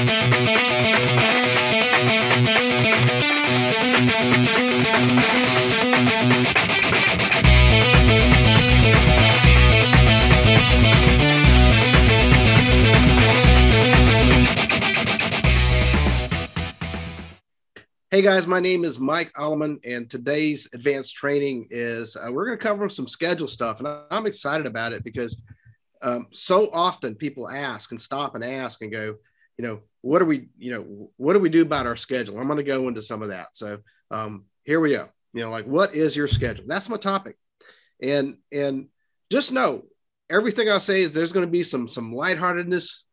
Hey 0.00 0.06
guys, 18.22 18.46
my 18.46 18.58
name 18.58 18.84
is 18.84 18.98
Mike 18.98 19.30
Alleman, 19.34 19.80
and 19.84 20.08
today's 20.08 20.66
advanced 20.72 21.14
training 21.14 21.68
is 21.70 22.16
uh, 22.16 22.32
we're 22.32 22.46
going 22.46 22.58
to 22.58 22.64
cover 22.64 22.88
some 22.88 23.06
schedule 23.06 23.48
stuff, 23.48 23.80
and 23.80 23.88
I'm 24.10 24.24
excited 24.24 24.66
about 24.66 24.94
it 24.94 25.04
because 25.04 25.42
um, 26.00 26.28
so 26.32 26.70
often 26.72 27.14
people 27.14 27.50
ask 27.50 27.90
and 27.90 28.00
stop 28.00 28.34
and 28.34 28.42
ask 28.42 28.80
and 28.80 28.90
go, 28.90 29.16
you 29.60 29.66
know, 29.66 29.80
what 30.00 30.20
do 30.20 30.24
we, 30.24 30.48
you 30.56 30.72
know, 30.72 31.10
what 31.18 31.34
do 31.34 31.38
we 31.38 31.50
do 31.50 31.60
about 31.60 31.86
our 31.86 31.96
schedule? 31.96 32.38
I'm 32.38 32.46
going 32.46 32.56
to 32.56 32.62
go 32.62 32.88
into 32.88 33.02
some 33.02 33.20
of 33.20 33.28
that. 33.28 33.48
So 33.52 33.80
um, 34.10 34.46
here 34.64 34.80
we 34.80 34.92
go. 34.92 35.10
You 35.34 35.42
know, 35.42 35.50
like 35.50 35.66
what 35.66 35.94
is 35.94 36.16
your 36.16 36.28
schedule? 36.28 36.64
That's 36.66 36.88
my 36.88 36.96
topic, 36.96 37.36
and 38.02 38.38
and 38.50 38.88
just 39.30 39.52
know 39.52 39.82
everything 40.30 40.70
I 40.70 40.78
say 40.78 41.02
is 41.02 41.12
there's 41.12 41.32
going 41.32 41.46
to 41.46 41.52
be 41.52 41.62
some 41.62 41.86
some 41.86 42.12
lightheartedness. 42.14 43.04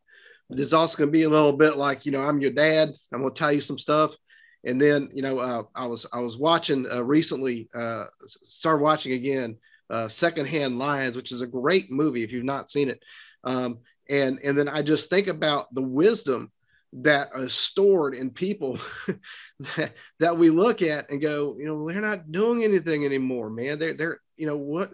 There's 0.50 0.74
also 0.74 0.98
going 0.98 1.10
to 1.10 1.12
be 1.12 1.24
a 1.24 1.30
little 1.30 1.54
bit 1.54 1.78
like 1.78 2.06
you 2.06 2.14
know 2.14 2.22
I'm 2.22 2.40
your 2.40 2.52
dad. 2.52 2.94
I'm 3.14 3.22
going 3.22 3.34
to 3.34 3.38
tell 3.38 3.52
you 3.52 3.62
some 3.62 3.78
stuff 3.78 4.16
and 4.64 4.82
then, 4.82 5.10
you 5.14 5.22
know, 5.22 5.40
uh, 5.40 5.64
I 5.76 5.86
was 5.86 6.06
I 6.12 6.20
was 6.20 6.38
watching 6.38 6.90
uh, 6.92 7.04
recently, 7.04 7.70
uh, 7.76 8.06
started 8.26 8.84
watching 8.84 9.14
again, 9.14 9.58
uh, 9.90 10.08
Secondhand 10.08 10.78
Lions, 10.78 11.16
which 11.16 11.32
is 11.32 11.42
a 11.42 11.48
great 11.48 11.92
movie 11.92 12.24
if 12.24 12.32
you've 12.32 12.44
not 12.44 12.70
seen 12.70 12.90
it. 12.90 13.02
Um, 13.44 13.80
and 14.10 14.40
and 14.44 14.58
then 14.58 14.68
I 14.68 14.82
just 14.82 15.10
think 15.10 15.28
about 15.28 15.74
the 15.74 15.82
wisdom 15.82 16.52
that 16.94 17.30
is 17.36 17.54
stored 17.54 18.16
in 18.16 18.30
people 18.30 18.80
that, 19.78 19.94
that 20.20 20.38
we 20.38 20.50
look 20.50 20.82
at 20.82 21.10
and 21.10 21.22
go, 21.22 21.58
you 21.60 21.66
know, 21.66 21.88
they're 21.88 22.02
not 22.02 22.32
doing 22.32 22.64
anything 22.64 23.06
anymore, 23.06 23.50
man. 23.50 23.80
They're 23.80 23.94
they're 23.94 24.22
you 24.38 24.48
know 24.48 24.58
what, 24.58 24.94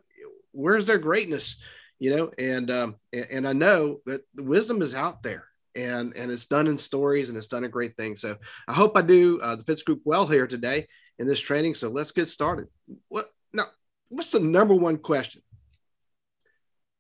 where's 0.51 0.85
their 0.85 0.97
greatness, 0.97 1.57
you 1.99 2.15
know? 2.15 2.31
And 2.37 2.71
um, 2.71 2.95
and, 3.11 3.47
I 3.47 3.53
know 3.53 3.99
that 4.05 4.21
the 4.33 4.43
wisdom 4.43 4.81
is 4.81 4.93
out 4.93 5.23
there 5.23 5.45
and 5.75 6.15
and 6.15 6.31
it's 6.31 6.45
done 6.45 6.67
in 6.67 6.77
stories 6.77 7.29
and 7.29 7.37
it's 7.37 7.47
done 7.47 7.63
a 7.63 7.69
great 7.69 7.95
thing. 7.95 8.15
So 8.15 8.37
I 8.67 8.73
hope 8.73 8.97
I 8.97 9.01
do 9.01 9.39
uh, 9.41 9.55
the 9.55 9.63
Fitz 9.63 9.83
Group 9.83 10.01
well 10.05 10.25
here 10.25 10.47
today 10.47 10.87
in 11.19 11.27
this 11.27 11.39
training. 11.39 11.75
So 11.75 11.89
let's 11.89 12.11
get 12.11 12.27
started. 12.27 12.67
What? 13.09 13.25
What's 14.13 14.31
the 14.31 14.39
number 14.39 14.75
one 14.75 14.97
question 14.97 15.41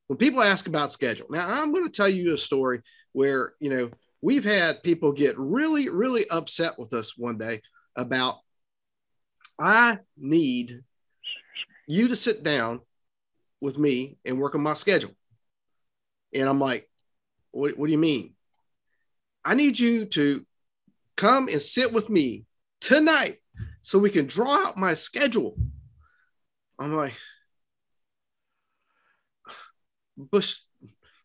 when 0.07 0.17
people 0.17 0.41
ask 0.41 0.67
about 0.67 0.91
schedule? 0.91 1.27
Now 1.29 1.47
I'm 1.47 1.71
going 1.71 1.85
to 1.85 1.91
tell 1.91 2.09
you 2.09 2.33
a 2.33 2.37
story 2.37 2.81
where 3.11 3.53
you 3.59 3.69
know 3.69 3.91
we've 4.21 4.43
had 4.43 4.83
people 4.83 5.11
get 5.11 5.37
really 5.37 5.89
really 5.89 6.27
upset 6.29 6.73
with 6.79 6.93
us 6.93 7.17
one 7.17 7.37
day 7.37 7.61
about 7.95 8.37
I 9.59 9.99
need 10.17 10.81
you 11.87 12.07
to 12.07 12.15
sit 12.15 12.43
down 12.43 12.81
with 13.61 13.77
me 13.77 14.17
and 14.25 14.39
work 14.39 14.55
on 14.55 14.61
my 14.61 14.73
schedule. 14.73 15.11
And 16.33 16.49
I'm 16.49 16.59
like, 16.59 16.89
what, 17.51 17.77
what 17.77 17.85
do 17.85 17.91
you 17.91 17.99
mean? 17.99 18.33
I 19.45 19.53
need 19.53 19.77
you 19.77 20.05
to 20.05 20.45
come 21.15 21.47
and 21.47 21.61
sit 21.61 21.93
with 21.93 22.09
me 22.09 22.45
tonight 22.81 23.37
so 23.81 23.99
we 23.99 24.09
can 24.09 24.25
draw 24.25 24.67
out 24.67 24.77
my 24.77 24.95
schedule. 24.95 25.55
I'm 26.79 26.93
like, 26.93 27.13
Bush, 30.17 30.59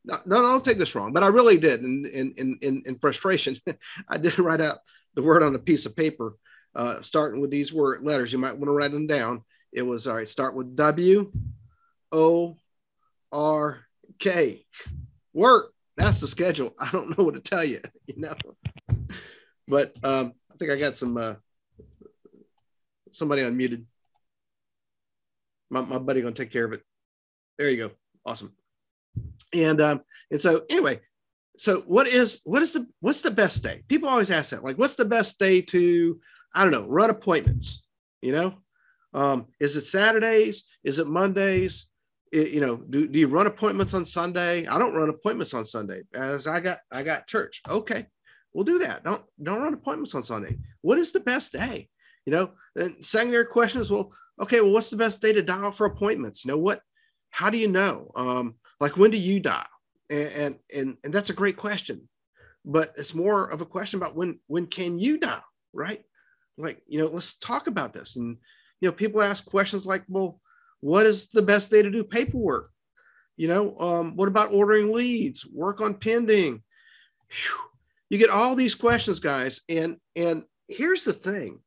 no, 0.04 0.18
no, 0.24 0.42
don't 0.42 0.64
take 0.64 0.78
this 0.78 0.94
wrong, 0.94 1.12
but 1.12 1.22
I 1.22 1.28
really 1.28 1.58
did. 1.58 1.82
In, 1.82 2.06
in, 2.06 2.58
in, 2.62 2.82
in 2.86 2.98
frustration, 2.98 3.56
I 4.08 4.18
did 4.18 4.38
write 4.38 4.60
out 4.60 4.78
the 5.14 5.22
word 5.22 5.42
on 5.42 5.54
a 5.54 5.58
piece 5.58 5.86
of 5.86 5.96
paper, 5.96 6.36
uh, 6.74 7.00
starting 7.02 7.40
with 7.40 7.50
these 7.50 7.72
word 7.72 8.04
letters. 8.04 8.32
You 8.32 8.38
might 8.38 8.56
want 8.56 8.66
to 8.66 8.72
write 8.72 8.92
them 8.92 9.06
down. 9.06 9.44
It 9.72 9.82
was 9.82 10.06
all 10.06 10.16
right, 10.16 10.28
start 10.28 10.54
with 10.54 10.76
W 10.76 11.30
O 12.12 12.56
R 13.32 13.80
K. 14.18 14.64
Work 15.34 15.72
that's 15.98 16.20
the 16.20 16.28
schedule. 16.28 16.74
I 16.78 16.88
don't 16.92 17.18
know 17.18 17.24
what 17.24 17.34
to 17.34 17.40
tell 17.40 17.64
you, 17.64 17.80
you 18.06 18.14
know. 18.16 18.34
But 19.66 19.96
um, 20.02 20.32
I 20.50 20.56
think 20.56 20.70
I 20.70 20.76
got 20.76 20.96
some 20.96 21.16
uh, 21.16 21.34
somebody 23.10 23.42
unmuted. 23.42 23.84
My, 25.70 25.80
my 25.80 25.98
buddy 25.98 26.22
gonna 26.22 26.34
take 26.34 26.52
care 26.52 26.64
of 26.64 26.72
it. 26.72 26.82
There 27.58 27.70
you 27.70 27.76
go. 27.76 27.90
Awesome. 28.24 28.52
And 29.52 29.80
um, 29.80 30.02
and 30.30 30.40
so 30.40 30.64
anyway, 30.70 31.00
so 31.56 31.80
what 31.86 32.06
is 32.06 32.40
what 32.44 32.62
is 32.62 32.72
the 32.72 32.86
what's 33.00 33.22
the 33.22 33.30
best 33.30 33.62
day? 33.62 33.82
People 33.88 34.08
always 34.08 34.30
ask 34.30 34.50
that. 34.50 34.64
Like, 34.64 34.78
what's 34.78 34.96
the 34.96 35.04
best 35.04 35.38
day 35.38 35.60
to 35.62 36.20
I 36.54 36.62
don't 36.62 36.72
know 36.72 36.86
run 36.86 37.10
appointments? 37.10 37.82
You 38.22 38.32
know, 38.32 38.54
um, 39.14 39.46
is 39.60 39.76
it 39.76 39.86
Saturdays? 39.86 40.64
Is 40.84 40.98
it 40.98 41.06
Mondays? 41.06 41.88
you 42.32 42.60
know, 42.60 42.76
do, 42.76 43.08
do 43.08 43.18
you 43.18 43.26
run 43.26 43.46
appointments 43.46 43.94
on 43.94 44.04
Sunday? 44.04 44.66
I 44.66 44.78
don't 44.78 44.94
run 44.94 45.08
appointments 45.08 45.54
on 45.54 45.64
Sunday 45.64 46.02
as 46.14 46.46
I 46.46 46.60
got 46.60 46.80
I 46.90 47.02
got 47.02 47.26
church. 47.26 47.62
Okay, 47.68 48.06
we'll 48.52 48.64
do 48.64 48.78
that. 48.80 49.04
Don't 49.04 49.22
don't 49.42 49.62
run 49.62 49.74
appointments 49.74 50.14
on 50.14 50.22
Sunday. 50.22 50.58
What 50.82 50.98
is 50.98 51.12
the 51.12 51.20
best 51.20 51.52
day? 51.52 51.88
You 52.26 52.32
know, 52.32 52.50
and 52.76 53.04
secondary 53.04 53.46
question 53.46 53.80
is, 53.80 53.90
well, 53.90 54.12
okay, 54.40 54.60
well, 54.60 54.72
what's 54.72 54.90
the 54.90 54.96
best 54.96 55.20
day 55.20 55.32
to 55.32 55.42
dial 55.42 55.72
for 55.72 55.86
appointments? 55.86 56.44
You 56.44 56.50
know 56.50 56.58
what? 56.58 56.80
How 57.30 57.50
do 57.50 57.58
you 57.58 57.68
know? 57.68 58.10
Um, 58.16 58.54
like 58.80 58.96
when 58.96 59.10
do 59.10 59.18
you 59.18 59.40
dial? 59.40 59.66
And, 60.10 60.28
and 60.28 60.58
and 60.74 60.96
and 61.04 61.12
that's 61.12 61.30
a 61.30 61.34
great 61.34 61.56
question, 61.56 62.08
but 62.64 62.94
it's 62.96 63.14
more 63.14 63.44
of 63.44 63.60
a 63.60 63.66
question 63.66 63.98
about 63.98 64.16
when 64.16 64.38
when 64.46 64.66
can 64.66 64.98
you 64.98 65.18
dial, 65.18 65.44
right? 65.72 66.02
Like 66.56 66.82
you 66.86 67.00
know, 67.00 67.06
let's 67.06 67.38
talk 67.38 67.66
about 67.66 67.92
this. 67.92 68.16
And 68.16 68.38
you 68.80 68.88
know, 68.88 68.92
people 68.92 69.22
ask 69.22 69.44
questions 69.44 69.86
like, 69.86 70.04
well 70.08 70.40
what 70.80 71.06
is 71.06 71.28
the 71.28 71.42
best 71.42 71.70
day 71.70 71.82
to 71.82 71.90
do 71.90 72.04
paperwork? 72.04 72.70
You 73.36 73.48
know, 73.48 73.78
um, 73.78 74.16
what 74.16 74.28
about 74.28 74.52
ordering 74.52 74.92
leads, 74.92 75.46
work 75.46 75.80
on 75.80 75.94
pending? 75.94 76.62
Whew. 77.28 77.58
You 78.10 78.18
get 78.18 78.30
all 78.30 78.54
these 78.54 78.74
questions, 78.74 79.20
guys. 79.20 79.60
And 79.68 79.96
and 80.16 80.44
here's 80.66 81.04
the 81.04 81.12
thing 81.12 81.60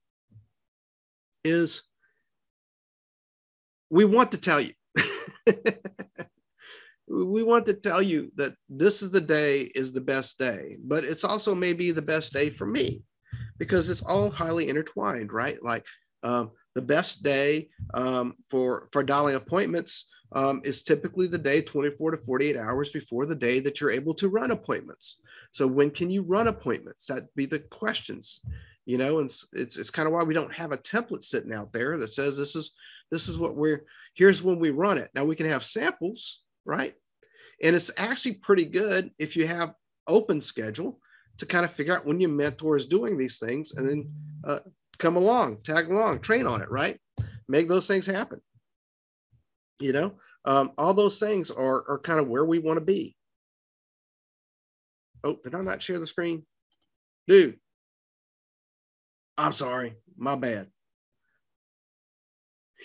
is 1.44 1.84
we 3.92 4.06
want 4.06 4.32
to 4.32 4.38
tell 4.38 4.60
you. 4.62 4.74
we 7.08 7.44
want 7.44 7.66
to 7.66 7.74
tell 7.74 8.02
you 8.02 8.32
that 8.38 8.56
this 8.70 9.02
is 9.02 9.12
the 9.12 9.22
day 9.22 9.64
is 9.76 9.92
the 9.92 10.02
best 10.02 10.40
day, 10.40 10.78
but 10.84 11.04
it's 11.04 11.26
also 11.26 11.54
maybe 11.54 11.92
the 11.92 12.02
best 12.02 12.32
day 12.34 12.50
for 12.50 12.66
me 12.66 13.04
because 13.60 13.90
it's 13.90 14.02
all 14.02 14.32
highly 14.32 14.70
intertwined, 14.70 15.32
right? 15.34 15.62
Like 15.62 15.86
um, 16.24 16.52
the 16.74 16.82
best 16.82 17.22
day 17.22 17.70
um, 17.94 18.36
for 18.50 18.88
for 18.94 19.04
dialing 19.04 19.36
appointments 19.36 20.08
um, 20.32 20.62
is 20.64 20.84
typically 20.84 21.28
the 21.28 21.38
day 21.38 21.62
24 21.62 22.12
to 22.12 22.18
48 22.18 22.56
hours 22.56 22.90
before 22.92 23.26
the 23.26 23.36
day 23.36 23.60
that 23.60 23.82
you're 23.82 23.92
able 23.92 24.14
to 24.16 24.30
run 24.30 24.52
appointments. 24.52 25.20
So 25.52 25.68
when 25.68 25.92
can 25.92 26.10
you 26.10 26.22
run 26.22 26.48
appointments? 26.48 27.08
That'd 27.08 27.28
be 27.36 27.46
the 27.46 27.60
questions, 27.60 28.40
you 28.86 28.98
know, 28.98 29.20
and 29.20 29.30
it's, 29.54 29.78
it's, 29.78 29.90
kind 29.90 30.08
of 30.08 30.14
why 30.14 30.24
we 30.24 30.34
don't 30.34 30.54
have 30.54 30.72
a 30.72 30.78
template 30.78 31.24
sitting 31.24 31.54
out 31.54 31.72
there 31.72 31.98
that 31.98 32.10
says 32.10 32.36
this 32.36 32.56
is 32.56 32.74
this 33.12 33.28
is 33.28 33.38
what 33.38 33.56
we're 33.56 33.86
here's 34.16 34.42
when 34.42 34.60
we 34.60 34.70
run 34.72 34.98
it. 34.98 35.10
Now 35.14 35.26
we 35.26 35.36
can 35.36 35.48
have 35.48 35.64
samples, 35.64 36.44
right? 36.66 36.96
And 37.64 37.76
it's 37.76 37.92
actually 37.98 38.34
pretty 38.36 38.66
good 38.66 39.12
if 39.20 39.36
you 39.36 39.46
have 39.46 39.76
open 40.08 40.42
schedule 40.42 41.00
to 41.38 41.46
kind 41.46 41.66
of 41.66 41.72
figure 41.72 41.96
out 41.96 42.06
when 42.06 42.20
your 42.20 42.30
mentor 42.30 42.76
is 42.76 42.86
doing 42.86 43.18
these 43.18 43.38
things 43.38 43.74
and 43.74 43.88
then 43.88 44.12
uh, 44.44 44.60
come 44.98 45.16
along, 45.16 45.58
tag 45.64 45.90
along, 45.90 46.20
train 46.20 46.48
on 46.48 46.62
it, 46.62 46.72
right? 46.72 47.00
Make 47.48 47.68
those 47.68 47.88
things 47.88 48.06
happen. 48.06 48.42
You 49.80 49.94
know, 49.94 50.14
um, 50.46 50.72
all 50.78 50.94
those 50.94 51.20
things 51.20 51.52
are, 51.52 51.84
are 51.90 52.00
kind 52.00 52.20
of 52.20 52.28
where 52.28 52.46
we 52.46 52.60
want 52.60 52.78
to 52.78 52.86
be. 52.86 53.16
Oh, 55.24 55.38
did 55.44 55.56
I 55.56 55.62
not 55.62 55.82
share 55.82 56.00
the 56.00 56.08
screen? 56.08 56.46
Dude, 57.28 57.60
I'm 59.38 59.54
sorry. 59.54 59.96
My 60.18 60.36
bad. 60.36 60.68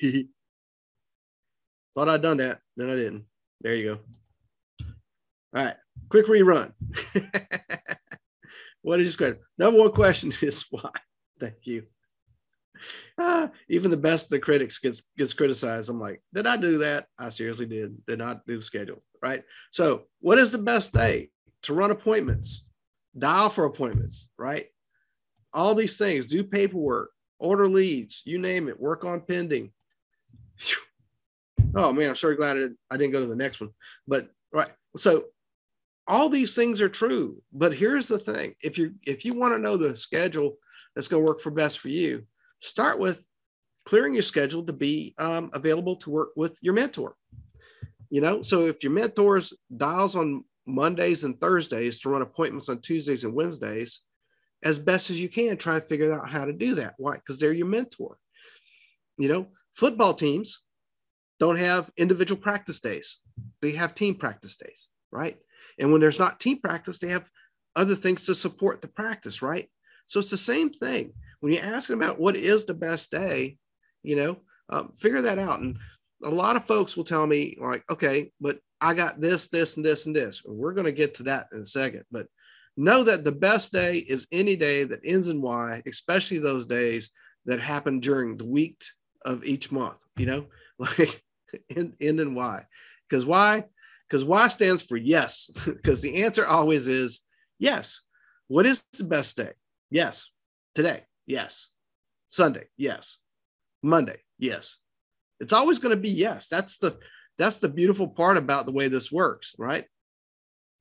Thought 1.95 2.09
I'd 2.09 2.23
done 2.23 2.39
that. 2.39 2.61
Then 2.77 2.91
I 2.91 2.95
didn't. 2.95 3.25
There 3.61 3.75
you 3.75 3.85
go. 3.85 3.99
All 5.55 5.65
right. 5.65 5.77
Quick 6.09 6.27
rerun. 6.27 6.73
what 8.83 9.01
is 9.01 9.07
this 9.07 9.17
question? 9.17 9.39
Number 9.59 9.81
one 9.81 9.93
question 9.93 10.33
is 10.43 10.65
why? 10.71 10.91
Thank 11.41 11.67
you 11.67 11.85
ah, 13.19 13.51
even 13.69 13.91
the 13.91 13.97
best 13.97 14.27
of 14.27 14.31
the 14.31 14.39
critics 14.39 14.79
gets 14.79 15.03
gets 15.17 15.33
criticized. 15.33 15.89
I'm 15.89 16.01
like, 16.01 16.23
did 16.35 16.47
I 16.47 16.57
do 16.57 16.79
that? 16.79 17.07
I 17.19 17.29
seriously 17.29 17.67
did. 17.67 18.05
Did 18.07 18.19
not 18.19 18.47
do 18.47 18.57
the 18.57 18.63
schedule. 18.63 19.03
Right. 19.23 19.43
So, 19.73 20.03
what 20.21 20.39
is 20.39 20.53
the 20.53 20.59
best 20.59 20.93
day 20.93 21.31
to 21.63 21.75
run 21.75 21.91
appointments? 21.91 22.65
Dial 23.17 23.49
for 23.49 23.65
appointments. 23.65 24.29
Right. 24.39 24.67
All 25.57 25.75
these 25.75 25.97
things. 25.97 26.27
Do 26.27 26.45
paperwork. 26.45 27.11
Order 27.39 27.67
leads. 27.67 28.23
You 28.25 28.39
name 28.39 28.69
it. 28.69 28.79
Work 28.79 29.05
on 29.05 29.23
pending. 29.23 29.73
Oh 31.75 31.93
man, 31.93 32.09
I'm 32.09 32.15
sure 32.15 32.35
glad 32.35 32.57
I 32.91 32.97
didn't 32.97 33.13
go 33.13 33.21
to 33.21 33.27
the 33.27 33.37
next 33.37 33.61
one. 33.61 33.71
But 34.09 34.31
right. 34.53 34.71
So 34.97 35.27
all 36.07 36.29
these 36.29 36.55
things 36.55 36.81
are 36.81 36.89
true, 36.89 37.43
but 37.53 37.75
here's 37.75 38.09
the 38.09 38.19
thing: 38.19 38.55
if 38.63 38.79
you 38.79 38.95
if 39.07 39.25
you 39.25 39.35
want 39.35 39.53
to 39.55 39.59
know 39.59 39.77
the 39.77 39.97
schedule 39.97 40.57
that's 40.95 41.09
going 41.09 41.23
to 41.23 41.29
work 41.29 41.41
for 41.41 41.51
best 41.51 41.81
for 41.81 41.89
you, 41.89 42.25
start 42.61 42.99
with 42.99 43.27
clearing 43.85 44.15
your 44.15 44.23
schedule 44.23 44.65
to 44.65 44.73
be 44.73 45.15
um, 45.19 45.51
available 45.53 45.97
to 45.97 46.11
work 46.11 46.31
with 46.37 46.59
your 46.63 46.75
mentor. 46.75 47.15
You 48.11 48.21
know, 48.21 48.43
so 48.43 48.67
if 48.67 48.83
your 48.83 48.93
mentor's 48.93 49.53
dials 49.77 50.17
on 50.17 50.45
Mondays 50.67 51.25
and 51.25 51.41
Thursdays 51.41 52.01
to 52.01 52.09
run 52.09 52.23
appointments 52.23 52.69
on 52.69 52.81
Tuesdays 52.81 53.25
and 53.25 53.35
Wednesdays, 53.35 54.01
as 54.67 54.81
best 54.81 55.11
as 55.11 55.21
you 55.21 55.29
can, 55.29 55.57
try 55.57 55.77
and 55.77 55.85
figure 55.85 56.13
out 56.13 56.29
how 56.29 56.45
to 56.45 56.53
do 56.53 56.75
that. 56.75 56.95
Why? 56.99 57.15
Because 57.15 57.39
they're 57.39 57.53
your 57.53 57.69
mentor. 57.69 58.19
You 59.17 59.29
know, 59.29 59.47
football 59.77 60.13
teams 60.13 60.63
don't 61.39 61.59
have 61.59 61.89
individual 61.97 62.41
practice 62.41 62.81
days, 62.81 63.21
they 63.63 63.71
have 63.73 63.95
team 63.95 64.17
practice 64.17 64.57
days, 64.57 64.89
right? 65.13 65.39
And 65.79 65.93
when 65.93 66.01
there's 66.01 66.19
not 66.19 66.41
team 66.41 66.59
practice, 66.61 66.99
they 66.99 67.09
have 67.09 67.31
other 67.77 67.95
things 67.95 68.27
to 68.27 68.35
support 68.35 68.83
the 68.83 68.89
practice, 68.89 69.41
right? 69.41 69.69
So 70.09 70.19
it's 70.19 70.31
the 70.31 70.37
same 70.37 70.71
thing. 70.71 71.13
When 71.41 71.53
you 71.53 71.61
ask 71.61 71.89
them 71.89 72.03
about 72.03 72.19
what 72.19 72.37
is 72.37 72.65
the 72.65 72.75
best 72.75 73.11
day, 73.13 73.59
you 74.03 74.17
know, 74.17 74.39
um, 74.71 74.91
figure 74.93 75.23
that 75.23 75.39
out. 75.39 75.61
And 75.61 75.79
a 76.25 76.31
lot 76.31 76.57
of 76.57 76.65
folks 76.65 76.97
will 76.97 77.05
tell 77.05 77.27
me, 77.27 77.57
like, 77.61 77.85
okay, 77.91 78.33
but 78.41 78.59
I 78.81 78.95
got 78.95 79.21
this, 79.21 79.49
this, 79.49 79.77
and 79.77 79.85
this, 79.85 80.07
and 80.07 80.17
this. 80.17 80.43
we're 80.45 80.73
going 80.73 80.87
to 80.87 80.93
get 80.93 81.15
to 81.17 81.23
that 81.25 81.49
in 81.53 81.61
a 81.61 81.67
second. 81.67 82.05
But 82.11 82.27
know 82.77 83.03
that 83.05 83.25
the 83.25 83.33
best 83.33 83.73
day 83.73 83.99
is 83.99 84.27
any 84.33 84.57
day 84.57 84.85
that 84.85 85.01
ends 85.05 85.29
in 85.29 85.41
Y, 85.41 85.83
especially 85.87 86.39
those 86.39 86.67
days 86.67 87.11
that 87.47 87.61
happen 87.61 88.01
during 88.01 88.37
the 88.37 88.45
week 88.45 88.83
of 89.25 89.45
each 89.45 89.73
month, 89.73 90.03
you 90.17 90.27
know, 90.27 90.47
like 90.79 91.23
end, 91.75 91.95
in 92.01 92.35
Y. 92.35 92.65
Because 93.09 93.25
why? 93.25 93.65
Because 94.09 94.25
Y 94.25 94.49
stands 94.49 94.83
for 94.83 94.97
yes, 94.97 95.51
because 95.65 96.03
the 96.03 96.23
answer 96.25 96.47
always 96.47 96.89
is 96.89 97.21
yes. 97.59 98.01
What 98.49 98.67
is 98.67 98.83
the 98.93 99.05
best 99.05 99.37
day? 99.37 99.53
Yes. 99.91 100.31
Today, 100.75 101.05
yes. 101.27 101.69
Sunday, 102.29 102.67
yes. 102.77 103.19
Monday, 103.83 104.19
yes. 104.39 104.77
It's 105.41 105.53
always 105.53 105.79
going 105.79 105.97
to 105.97 106.01
be 106.01 106.11
yes. 106.11 106.49
That's 106.49 106.79
the 106.79 106.99
that's 107.39 107.59
the 107.59 107.69
beautiful 107.69 108.09
part 108.09 108.37
about 108.37 108.67
the 108.67 108.73
way 108.73 108.89
this 108.89 109.13
works, 109.13 109.55
right? 109.59 109.85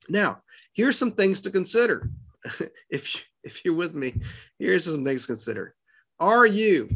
Now, 0.07 0.41
here's 0.75 0.97
some 0.97 1.11
things 1.11 1.41
to 1.41 1.49
consider. 1.49 2.09
if 2.89 3.23
if 3.43 3.65
you're 3.65 3.75
with 3.75 3.95
me, 3.95 4.21
here's 4.59 4.85
some 4.85 5.03
things 5.03 5.21
to 5.21 5.27
consider. 5.27 5.75
Are 6.19 6.45
you 6.45 6.89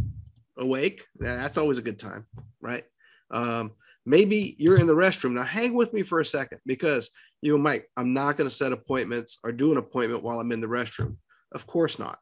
awake? 0.58 1.06
That's 1.20 1.58
always 1.58 1.78
a 1.78 1.84
good 1.84 2.00
time, 2.00 2.26
right? 2.62 2.84
Um, 3.32 3.72
maybe 4.06 4.56
you're 4.58 4.80
in 4.80 4.88
the 4.88 4.96
restroom. 4.96 5.34
Now, 5.34 5.44
hang 5.44 5.74
with 5.74 5.94
me 5.94 6.04
for 6.04 6.20
a 6.20 6.26
second 6.26 6.60
because 6.66 7.10
you 7.42 7.58
might, 7.58 7.84
I'm 7.98 8.14
not 8.14 8.36
going 8.36 8.50
to 8.50 8.56
set 8.56 8.72
appointments 8.72 9.40
or 9.44 9.52
do 9.52 9.72
an 9.72 9.78
appointment 9.78 10.24
while 10.24 10.40
I'm 10.40 10.52
in 10.52 10.62
the 10.62 10.68
restroom. 10.68 11.16
Of 11.54 11.68
course 11.68 12.00
not. 12.00 12.20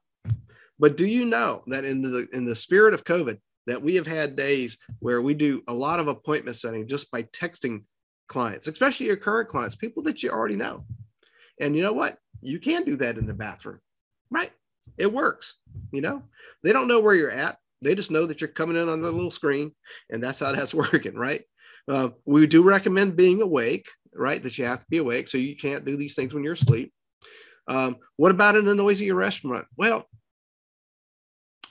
But 0.80 0.98
do 0.98 1.06
you 1.06 1.26
know 1.26 1.64
that 1.68 1.86
in 1.86 2.02
the 2.02 2.28
in 2.34 2.46
the 2.46 2.56
spirit 2.56 2.94
of 2.94 3.04
COVID, 3.04 3.40
that 3.66 3.82
we 3.82 3.96
have 3.96 4.08
had 4.08 4.36
days 4.36 4.78
where 5.00 5.22
we 5.22 5.34
do 5.34 5.62
a 5.68 5.74
lot 5.74 6.00
of 6.00 6.08
appointment 6.08 6.56
setting 6.56 6.88
just 6.88 7.10
by 7.12 7.24
texting 7.24 7.84
clients, 8.28 8.68
especially 8.68 9.08
your 9.08 9.16
current 9.16 9.50
clients, 9.50 9.76
people 9.76 10.04
that 10.04 10.22
you 10.22 10.30
already 10.30 10.56
know. 10.56 10.86
And 11.60 11.76
you 11.76 11.82
know 11.82 11.94
what? 11.94 12.18
You 12.42 12.60
can 12.60 12.84
do 12.84 12.96
that 12.98 13.18
in 13.18 13.26
the 13.26 13.34
bathroom, 13.34 13.80
right? 14.30 14.52
It 14.98 15.12
works. 15.12 15.56
You 15.92 16.02
know, 16.02 16.24
they 16.64 16.72
don't 16.72 16.88
know 16.88 17.00
where 17.00 17.16
you're 17.16 17.32
at. 17.32 17.58
They 17.82 17.96
just 17.96 18.12
know 18.12 18.26
that 18.26 18.42
you're 18.42 18.48
coming 18.48 18.78
in 18.78 18.90
on 18.90 19.02
the 19.02 19.12
little 19.12 19.32
screen, 19.32 19.72
and 20.10 20.24
that's 20.24 20.40
how 20.40 20.52
that's 20.52 20.74
working, 20.74 21.16
right? 21.16 21.44
Uh, 21.88 22.10
we 22.26 22.46
do 22.48 22.64
recommend 22.64 23.16
being 23.16 23.42
awake, 23.42 23.88
right? 24.14 24.42
That 24.42 24.58
you 24.58 24.66
have 24.66 24.80
to 24.80 24.86
be 24.90 24.98
awake, 24.98 25.28
so 25.28 25.38
you 25.38 25.56
can't 25.56 25.86
do 25.86 25.96
these 25.96 26.16
things 26.16 26.34
when 26.34 26.44
you're 26.44 26.54
asleep. 26.54 26.92
Um, 27.68 27.98
what 28.16 28.32
about 28.32 28.56
in 28.56 28.68
a 28.68 28.76
noisy 28.76 29.12
restaurant? 29.12 29.68
Well, 29.78 30.06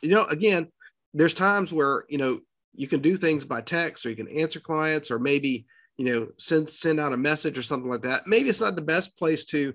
you 0.02 0.10
know, 0.10 0.24
again, 0.24 0.68
there's 1.14 1.34
times 1.34 1.72
where 1.72 2.04
you 2.08 2.18
know 2.18 2.40
you 2.74 2.86
can 2.86 3.00
do 3.00 3.16
things 3.16 3.44
by 3.44 3.62
text, 3.62 4.04
or 4.04 4.10
you 4.10 4.16
can 4.16 4.28
answer 4.28 4.60
clients, 4.60 5.10
or 5.10 5.18
maybe 5.18 5.66
you 5.98 6.04
know 6.06 6.28
send 6.38 6.68
send 6.68 7.00
out 7.00 7.12
a 7.12 7.16
message 7.16 7.58
or 7.58 7.62
something 7.62 7.90
like 7.90 8.02
that. 8.02 8.26
Maybe 8.26 8.48
it's 8.48 8.60
not 8.60 8.76
the 8.76 8.82
best 8.82 9.16
place 9.16 9.44
to 9.46 9.74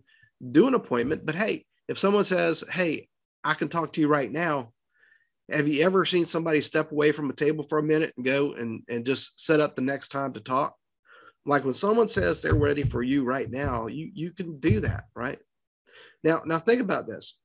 do 0.51 0.67
an 0.67 0.73
appointment, 0.73 1.25
but 1.25 1.35
hey, 1.35 1.65
if 1.87 1.99
someone 1.99 2.23
says, 2.23 2.63
"Hey, 2.69 3.09
I 3.43 3.53
can 3.53 3.69
talk 3.69 3.93
to 3.93 4.01
you 4.01 4.07
right 4.07 4.31
now," 4.31 4.73
have 5.51 5.67
you 5.67 5.83
ever 5.83 6.05
seen 6.05 6.25
somebody 6.25 6.61
step 6.61 6.91
away 6.91 7.11
from 7.11 7.29
a 7.29 7.33
table 7.33 7.65
for 7.67 7.79
a 7.79 7.83
minute 7.83 8.13
and 8.15 8.25
go 8.25 8.53
and, 8.53 8.83
and 8.87 9.05
just 9.05 9.39
set 9.43 9.59
up 9.59 9.75
the 9.75 9.81
next 9.81 10.09
time 10.09 10.33
to 10.33 10.39
talk? 10.39 10.75
Like 11.45 11.65
when 11.65 11.73
someone 11.73 12.07
says 12.07 12.41
they're 12.41 12.53
ready 12.53 12.83
for 12.83 13.01
you 13.01 13.23
right 13.23 13.49
now, 13.49 13.87
you, 13.87 14.11
you 14.13 14.31
can 14.31 14.59
do 14.59 14.79
that, 14.81 15.05
right? 15.15 15.39
Now, 16.23 16.41
now 16.45 16.59
think 16.59 16.81
about 16.81 17.07
this. 17.07 17.37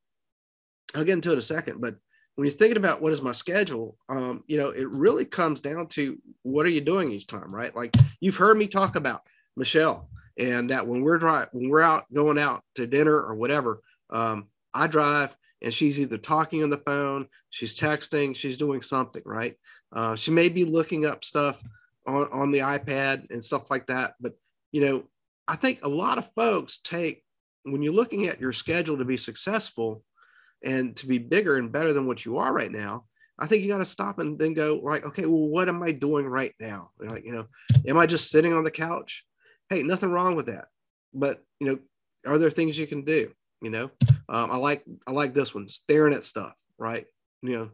I'll 0.95 1.05
get 1.05 1.15
into 1.15 1.31
it 1.31 1.35
in 1.35 1.39
a 1.39 1.43
second, 1.43 1.81
but 1.81 1.97
when 2.37 2.47
you're 2.47 2.57
thinking 2.57 2.77
about 2.77 3.03
what 3.03 3.13
is 3.13 3.23
my 3.23 3.33
schedule, 3.33 3.97
um, 4.09 4.45
you 4.47 4.59
know, 4.59 4.69
it 4.69 4.89
really 4.89 5.25
comes 5.25 5.61
down 5.61 5.89
to 5.89 6.19
what 6.43 6.67
are 6.67 6.71
you 6.71 6.83
doing 6.83 7.11
each 7.11 7.27
time, 7.27 7.53
right? 7.53 7.75
Like 7.75 7.97
you've 8.21 8.37
heard 8.37 8.59
me 8.59 8.69
talk 8.69 8.95
about 8.95 9.23
Michelle, 9.57 10.09
and 10.39 10.69
that 10.69 10.87
when 10.87 11.01
we're 11.01 11.19
driving, 11.19 11.49
when 11.53 11.71
we're 11.71 11.81
out 11.81 12.05
going 12.13 12.39
out 12.39 12.63
to 12.75 12.87
dinner 12.87 13.19
or 13.19 13.35
whatever, 13.35 13.81
um, 14.11 14.49
I 14.75 14.87
drive 14.87 15.35
and 15.63 15.73
she's 15.73 15.99
either 15.99 16.19
talking 16.19 16.63
on 16.63 16.69
the 16.69 16.77
phone, 16.77 17.27
she's 17.49 17.75
texting, 17.75 18.37
she's 18.37 18.59
doing 18.59 18.83
something, 18.83 19.23
right? 19.25 19.57
Uh, 19.95 20.15
she 20.15 20.31
may 20.31 20.51
be 20.51 20.67
looking 20.67 21.07
up 21.07 21.25
stuff 21.25 21.63
on, 22.07 22.29
on 22.31 22.53
the 22.53 22.59
iPad 22.59 23.31
and 23.31 23.43
stuff 23.43 23.71
like 23.71 23.87
that. 23.87 24.15
But, 24.21 24.35
you 24.73 24.83
know, 24.83 25.05
I 25.49 25.57
think 25.57 25.81
a 25.83 25.89
lot 25.89 26.19
of 26.19 26.31
folks 26.35 26.81
take, 26.85 27.25
when 27.63 27.81
you're 27.81 27.95
looking 27.95 28.27
at 28.27 28.41
your 28.41 28.53
schedule 28.53 28.99
to 28.99 29.07
be 29.07 29.17
successful 29.17 30.03
and 30.65 30.97
to 30.97 31.07
be 31.07 31.19
bigger 31.19 31.57
and 31.57 31.73
better 31.73 31.93
than 31.93 32.07
what 32.07 32.25
you 32.25 32.39
are 32.39 32.53
right 32.53 32.71
now, 32.71 33.05
I 33.39 33.47
think 33.47 33.63
you 33.63 33.69
got 33.69 33.79
to 33.79 33.85
stop 33.85 34.19
and 34.19 34.39
then 34.39 34.55
go 34.55 34.81
like, 34.83 35.05
okay, 35.05 35.27
well, 35.27 35.49
what 35.49 35.69
am 35.69 35.83
I 35.83 35.93
doing 35.93 36.27
right 36.27 36.55
now? 36.59 36.91
Like, 36.99 37.25
you 37.25 37.33
know, 37.33 37.47
am 37.87 37.99
I 37.99 38.07
just 38.07 38.31
sitting 38.31 38.53
on 38.55 38.65
the 38.65 38.71
couch? 38.71 39.25
Hey, 39.69 39.83
nothing 39.83 40.11
wrong 40.11 40.37
with 40.37 40.47
that. 40.47 40.67
But, 41.13 41.45
you 41.61 41.67
know, 41.67 41.79
are 42.31 42.39
there 42.39 42.51
things 42.51 42.79
you 42.79 42.87
can 42.87 43.05
do? 43.05 43.31
You 43.63 43.71
know, 43.71 43.91
um, 44.29 44.51
I 44.51 44.57
like 44.57 44.85
I 45.07 45.13
like 45.13 45.33
this 45.33 45.55
one, 45.55 45.69
staring 45.69 46.15
at 46.15 46.25
stuff, 46.25 46.53
right? 46.79 47.07
You 47.43 47.51
know, 47.51 47.71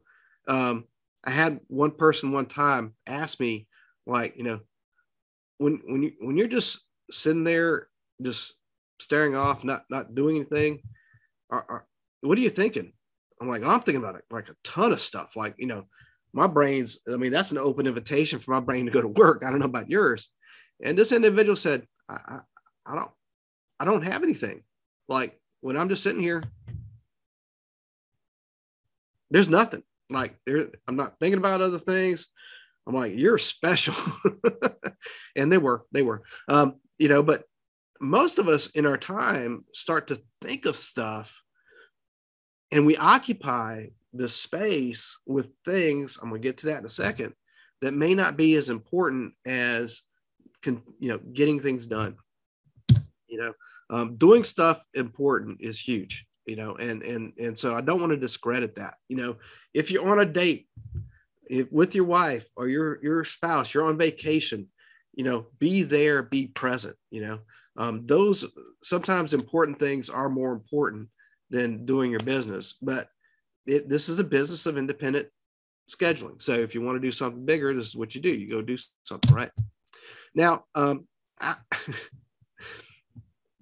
um, 0.54 0.84
I 1.24 1.30
had 1.30 1.60
one 1.66 1.90
person 1.90 2.30
one 2.30 2.46
time 2.46 2.94
ask 3.06 3.40
me, 3.40 3.66
like, 4.06 4.36
you 4.36 4.44
know, 4.44 4.60
when 5.58 5.80
when 5.86 6.02
you 6.02 6.12
when 6.20 6.36
you're 6.36 6.46
just 6.46 6.84
sitting 7.10 7.44
there, 7.44 7.88
just 8.22 8.54
staring 9.00 9.34
off, 9.34 9.64
not 9.64 9.84
not 9.90 10.14
doing 10.14 10.36
anything, 10.36 10.82
are, 11.50 11.66
are, 11.68 11.86
what 12.22 12.38
are 12.38 12.40
you 12.42 12.50
thinking? 12.50 12.92
I'm 13.40 13.48
like, 13.48 13.62
I'm 13.62 13.80
thinking 13.80 14.02
about 14.02 14.14
it, 14.14 14.24
like 14.30 14.48
a 14.48 14.56
ton 14.64 14.92
of 14.92 15.00
stuff. 15.00 15.36
Like, 15.36 15.54
you 15.58 15.66
know, 15.66 15.84
my 16.32 16.46
brain's, 16.46 17.00
I 17.12 17.16
mean, 17.16 17.32
that's 17.32 17.50
an 17.50 17.58
open 17.58 17.86
invitation 17.86 18.38
for 18.38 18.52
my 18.52 18.60
brain 18.60 18.86
to 18.86 18.92
go 18.92 19.02
to 19.02 19.08
work. 19.08 19.42
I 19.44 19.50
don't 19.50 19.58
know 19.58 19.66
about 19.66 19.90
yours. 19.90 20.30
And 20.82 20.96
this 20.96 21.12
individual 21.12 21.56
said, 21.56 21.86
I, 22.08 22.14
I, 22.14 22.38
I 22.86 22.94
don't, 22.94 23.10
I 23.80 23.84
don't 23.84 24.06
have 24.06 24.22
anything. 24.22 24.62
Like, 25.08 25.38
when 25.60 25.76
I'm 25.76 25.88
just 25.88 26.02
sitting 26.02 26.22
here, 26.22 26.44
there's 29.30 29.48
nothing. 29.48 29.82
Like 30.10 30.36
there, 30.46 30.68
I'm 30.86 30.96
not 30.96 31.18
thinking 31.18 31.38
about 31.38 31.60
other 31.60 31.78
things. 31.78 32.28
I'm 32.86 32.94
like, 32.94 33.14
you're 33.14 33.38
special. 33.38 33.94
and 35.36 35.50
they 35.50 35.58
were, 35.58 35.84
they 35.92 36.02
were. 36.02 36.22
Um, 36.48 36.76
you 36.98 37.08
know, 37.08 37.22
but 37.22 37.44
most 38.00 38.38
of 38.38 38.48
us 38.48 38.68
in 38.70 38.86
our 38.86 38.98
time 38.98 39.64
start 39.72 40.08
to 40.08 40.20
think 40.40 40.66
of 40.66 40.76
stuff 40.76 41.41
and 42.72 42.84
we 42.86 42.96
occupy 42.96 43.86
the 44.12 44.28
space 44.28 45.18
with 45.26 45.48
things. 45.64 46.18
I'm 46.20 46.30
going 46.30 46.42
to 46.42 46.48
get 46.48 46.58
to 46.58 46.66
that 46.66 46.80
in 46.80 46.86
a 46.86 46.90
second 46.90 47.34
that 47.80 47.94
may 47.94 48.14
not 48.14 48.36
be 48.36 48.54
as 48.56 48.70
important 48.70 49.34
as 49.46 50.02
can, 50.62 50.82
you 50.98 51.08
know, 51.08 51.18
getting 51.18 51.60
things 51.60 51.86
done. 51.86 52.16
You 53.28 53.38
know, 53.38 53.52
um, 53.90 54.16
doing 54.16 54.44
stuff 54.44 54.82
important 54.94 55.60
is 55.60 55.78
huge 55.78 56.26
you 56.46 56.56
know 56.56 56.74
and 56.76 57.02
and 57.02 57.32
and 57.38 57.58
so 57.58 57.74
i 57.74 57.80
don't 57.80 58.00
want 58.00 58.10
to 58.10 58.16
discredit 58.16 58.76
that 58.76 58.94
you 59.08 59.16
know 59.16 59.36
if 59.74 59.90
you're 59.90 60.08
on 60.08 60.20
a 60.20 60.24
date 60.24 60.68
if, 61.48 61.70
with 61.70 61.94
your 61.94 62.04
wife 62.04 62.46
or 62.56 62.68
your 62.68 63.02
your 63.02 63.24
spouse 63.24 63.72
you're 63.72 63.84
on 63.84 63.98
vacation 63.98 64.68
you 65.14 65.24
know 65.24 65.46
be 65.58 65.82
there 65.82 66.22
be 66.22 66.48
present 66.48 66.96
you 67.10 67.20
know 67.20 67.38
um, 67.78 68.06
those 68.06 68.44
sometimes 68.82 69.32
important 69.32 69.78
things 69.78 70.10
are 70.10 70.28
more 70.28 70.52
important 70.52 71.08
than 71.52 71.86
doing 71.86 72.10
your 72.10 72.20
business 72.20 72.74
but 72.82 73.08
it, 73.66 73.88
this 73.88 74.08
is 74.08 74.18
a 74.18 74.24
business 74.24 74.66
of 74.66 74.76
independent 74.76 75.28
scheduling 75.88 76.42
so 76.42 76.52
if 76.52 76.74
you 76.74 76.80
want 76.80 76.96
to 76.96 77.06
do 77.06 77.12
something 77.12 77.44
bigger 77.44 77.72
this 77.72 77.86
is 77.86 77.96
what 77.96 78.14
you 78.14 78.20
do 78.20 78.34
you 78.34 78.50
go 78.50 78.60
do 78.60 78.76
something 79.04 79.34
right 79.34 79.52
now 80.34 80.64
um, 80.74 81.06
I, 81.40 81.56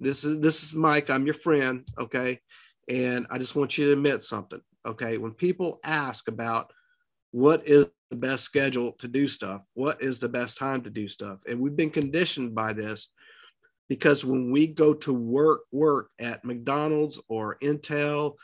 this 0.00 0.24
is 0.24 0.40
this 0.40 0.62
is 0.62 0.74
Mike. 0.74 1.10
I'm 1.10 1.26
your 1.26 1.34
friend, 1.34 1.86
okay? 2.00 2.40
And 2.88 3.26
I 3.30 3.38
just 3.38 3.54
want 3.54 3.76
you 3.78 3.86
to 3.86 3.92
admit 3.92 4.22
something, 4.22 4.60
okay? 4.86 5.18
When 5.18 5.32
people 5.32 5.78
ask 5.84 6.26
about 6.26 6.72
what 7.30 7.66
is 7.68 7.86
the 8.10 8.16
best 8.16 8.44
schedule 8.44 8.92
to 8.92 9.06
do 9.06 9.28
stuff, 9.28 9.62
what 9.74 10.02
is 10.02 10.18
the 10.18 10.28
best 10.28 10.58
time 10.58 10.82
to 10.82 10.90
do 10.90 11.06
stuff, 11.06 11.38
and 11.48 11.60
we've 11.60 11.76
been 11.76 11.90
conditioned 11.90 12.54
by 12.54 12.72
this. 12.72 13.08
Because 13.90 14.24
when 14.24 14.52
we 14.52 14.68
go 14.68 14.94
to 14.94 15.12
work 15.12 15.62
work 15.72 16.10
at 16.20 16.44
McDonald's 16.44 17.20
or 17.28 17.58
Intel 17.60 18.36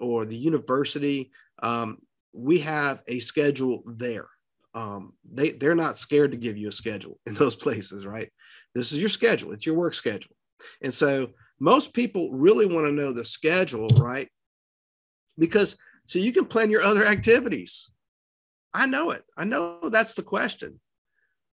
or 0.00 0.24
the 0.24 0.36
university, 0.36 1.30
um, 1.62 1.98
we 2.32 2.58
have 2.58 3.02
a 3.06 3.20
schedule 3.20 3.84
there. 3.86 4.26
Um, 4.74 5.12
they 5.32 5.50
they're 5.50 5.76
not 5.76 5.98
scared 5.98 6.32
to 6.32 6.36
give 6.36 6.58
you 6.58 6.66
a 6.66 6.72
schedule 6.72 7.20
in 7.26 7.34
those 7.34 7.54
places, 7.64 8.06
right? 8.06 8.28
This 8.74 8.90
is 8.90 8.98
your 8.98 9.08
schedule. 9.08 9.52
It's 9.52 9.64
your 9.64 9.76
work 9.76 9.94
schedule, 9.94 10.34
and 10.82 10.92
so 10.92 11.28
most 11.60 11.94
people 11.94 12.32
really 12.32 12.66
want 12.66 12.86
to 12.86 12.92
know 12.92 13.12
the 13.12 13.24
schedule, 13.24 13.86
right? 13.98 14.28
Because 15.38 15.76
so 16.06 16.18
you 16.18 16.32
can 16.32 16.44
plan 16.44 16.70
your 16.70 16.82
other 16.82 17.06
activities. 17.06 17.88
I 18.74 18.86
know 18.86 19.12
it. 19.12 19.22
I 19.36 19.44
know 19.44 19.90
that's 19.90 20.14
the 20.14 20.22
question, 20.22 20.80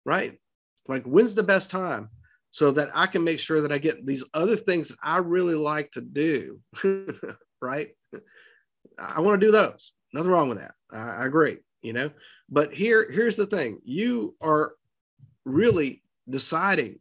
right? 0.04 0.40
Like, 0.88 1.04
when's 1.04 1.36
the 1.36 1.44
best 1.44 1.70
time 1.70 2.10
so 2.56 2.72
that 2.72 2.90
I 2.96 3.06
can 3.06 3.22
make 3.22 3.42
sure 3.42 3.60
that 3.60 3.74
I 3.74 3.78
get 3.78 4.06
these 4.06 4.24
other 4.34 4.56
things 4.56 4.88
that 4.88 4.98
I 5.04 5.18
really 5.18 5.56
like 5.56 5.92
to 5.92 6.00
do, 6.00 6.62
right? 7.62 7.90
I 8.98 9.20
want 9.20 9.42
to 9.42 9.46
do 9.46 9.52
those. 9.52 9.92
Nothing 10.14 10.32
wrong 10.32 10.48
with 10.48 10.60
that. 10.60 10.72
I, 10.90 11.24
I 11.24 11.26
agree, 11.26 11.58
you 11.82 11.92
know. 11.92 12.12
But 12.50 12.74
here, 12.74 13.12
here's 13.12 13.36
the 13.36 13.46
thing: 13.46 13.82
you 13.84 14.38
are 14.40 14.76
really 15.44 16.02
deciding 16.30 17.00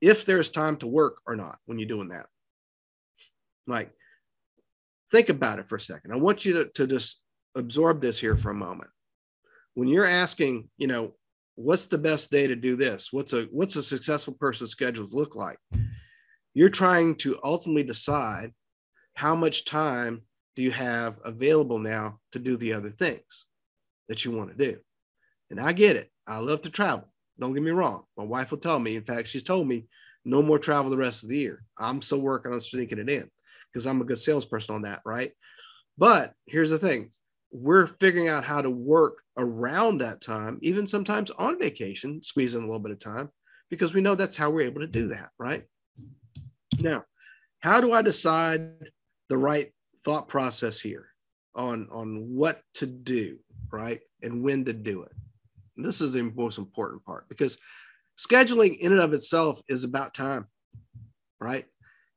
if 0.00 0.24
there's 0.24 0.48
time 0.48 0.78
to 0.78 0.86
work 0.86 1.18
or 1.26 1.36
not 1.36 1.58
when 1.66 1.78
you're 1.78 1.86
doing 1.86 2.08
that. 2.08 2.24
Like, 3.66 3.92
think 5.12 5.28
about 5.28 5.58
it 5.58 5.68
for 5.68 5.76
a 5.76 5.80
second. 5.80 6.12
I 6.12 6.16
want 6.16 6.46
you 6.46 6.54
to, 6.54 6.64
to 6.76 6.86
just 6.86 7.20
absorb 7.56 8.00
this 8.00 8.18
here 8.18 8.38
for 8.38 8.52
a 8.52 8.54
moment. 8.54 8.88
When 9.74 9.88
you're 9.88 10.06
asking, 10.06 10.70
you 10.78 10.86
know, 10.86 11.12
what's 11.56 11.86
the 11.86 11.98
best 11.98 12.30
day 12.30 12.46
to 12.46 12.54
do 12.54 12.76
this? 12.76 13.12
What's 13.12 13.32
a 13.32 13.44
what's 13.50 13.76
a 13.76 13.82
successful 13.82 14.34
person's 14.34 14.70
schedules 14.70 15.12
look 15.12 15.34
like? 15.34 15.58
You're 16.54 16.68
trying 16.68 17.16
to 17.16 17.38
ultimately 17.42 17.82
decide 17.82 18.52
how 19.14 19.34
much 19.34 19.64
time 19.64 20.22
do 20.54 20.62
you 20.62 20.70
have 20.70 21.16
available 21.24 21.78
now 21.78 22.18
to 22.32 22.38
do 22.38 22.56
the 22.56 22.72
other 22.72 22.90
things 22.90 23.46
that 24.08 24.24
you 24.24 24.30
want 24.30 24.56
to 24.56 24.72
do. 24.72 24.78
And 25.50 25.60
I 25.60 25.72
get 25.72 25.96
it. 25.96 26.10
I 26.26 26.38
love 26.38 26.62
to 26.62 26.70
travel. 26.70 27.08
Don't 27.38 27.52
get 27.52 27.62
me 27.62 27.70
wrong. 27.70 28.04
My 28.16 28.24
wife 28.24 28.50
will 28.50 28.58
tell 28.58 28.78
me. 28.78 28.96
In 28.96 29.04
fact, 29.04 29.28
she's 29.28 29.42
told 29.42 29.68
me 29.68 29.86
no 30.24 30.42
more 30.42 30.58
travel 30.58 30.90
the 30.90 30.96
rest 30.96 31.22
of 31.22 31.28
the 31.28 31.38
year. 31.38 31.62
I'm 31.78 32.02
still 32.02 32.20
working 32.20 32.52
on 32.52 32.60
sneaking 32.60 32.98
it 32.98 33.10
in 33.10 33.30
because 33.72 33.86
I'm 33.86 34.00
a 34.00 34.04
good 34.04 34.18
salesperson 34.18 34.74
on 34.74 34.82
that, 34.82 35.02
right? 35.04 35.32
But 35.98 36.32
here's 36.46 36.70
the 36.70 36.78
thing 36.78 37.12
we're 37.50 37.86
figuring 37.86 38.28
out 38.28 38.44
how 38.44 38.60
to 38.60 38.70
work 38.70 39.22
around 39.38 39.98
that 39.98 40.20
time, 40.20 40.58
even 40.62 40.86
sometimes 40.86 41.30
on 41.32 41.58
vacation, 41.58 42.22
squeeze 42.22 42.54
in 42.54 42.62
a 42.62 42.66
little 42.66 42.80
bit 42.80 42.92
of 42.92 42.98
time, 42.98 43.30
because 43.70 43.94
we 43.94 44.00
know 44.00 44.14
that's 44.14 44.36
how 44.36 44.50
we're 44.50 44.66
able 44.66 44.80
to 44.80 44.86
do 44.86 45.08
that, 45.08 45.30
right? 45.38 45.64
Now, 46.78 47.04
how 47.60 47.80
do 47.80 47.92
I 47.92 48.02
decide 48.02 48.70
the 49.28 49.38
right 49.38 49.72
thought 50.04 50.28
process 50.28 50.80
here 50.80 51.08
on, 51.54 51.88
on 51.90 52.28
what 52.28 52.60
to 52.74 52.86
do, 52.86 53.38
right? 53.72 54.00
And 54.22 54.42
when 54.42 54.64
to 54.66 54.72
do 54.72 55.02
it? 55.02 55.12
And 55.76 55.84
this 55.84 56.00
is 56.00 56.12
the 56.12 56.22
most 56.22 56.58
important 56.58 57.04
part 57.04 57.28
because 57.28 57.58
scheduling 58.18 58.78
in 58.78 58.92
and 58.92 59.00
of 59.00 59.12
itself 59.12 59.60
is 59.68 59.84
about 59.84 60.14
time, 60.14 60.46
right? 61.40 61.66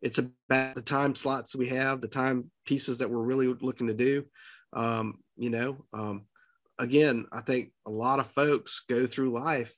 It's 0.02 0.18
about 0.18 0.76
the 0.76 0.82
time 0.82 1.14
slots 1.14 1.56
we 1.56 1.68
have, 1.70 2.00
the 2.00 2.08
time 2.08 2.52
pieces 2.66 3.00
that 3.00 3.10
we're 3.10 3.20
really 3.20 3.48
looking 3.60 3.88
to 3.88 3.94
do. 3.94 4.24
Um, 4.74 5.20
you 5.38 5.50
know, 5.50 5.78
um, 5.94 6.26
again, 6.78 7.26
I 7.32 7.42
think 7.42 7.72
a 7.86 7.92
lot 7.92 8.20
of 8.20 8.32
folks 8.32 8.84
go 8.88 9.06
through 9.06 9.32
life 9.32 9.74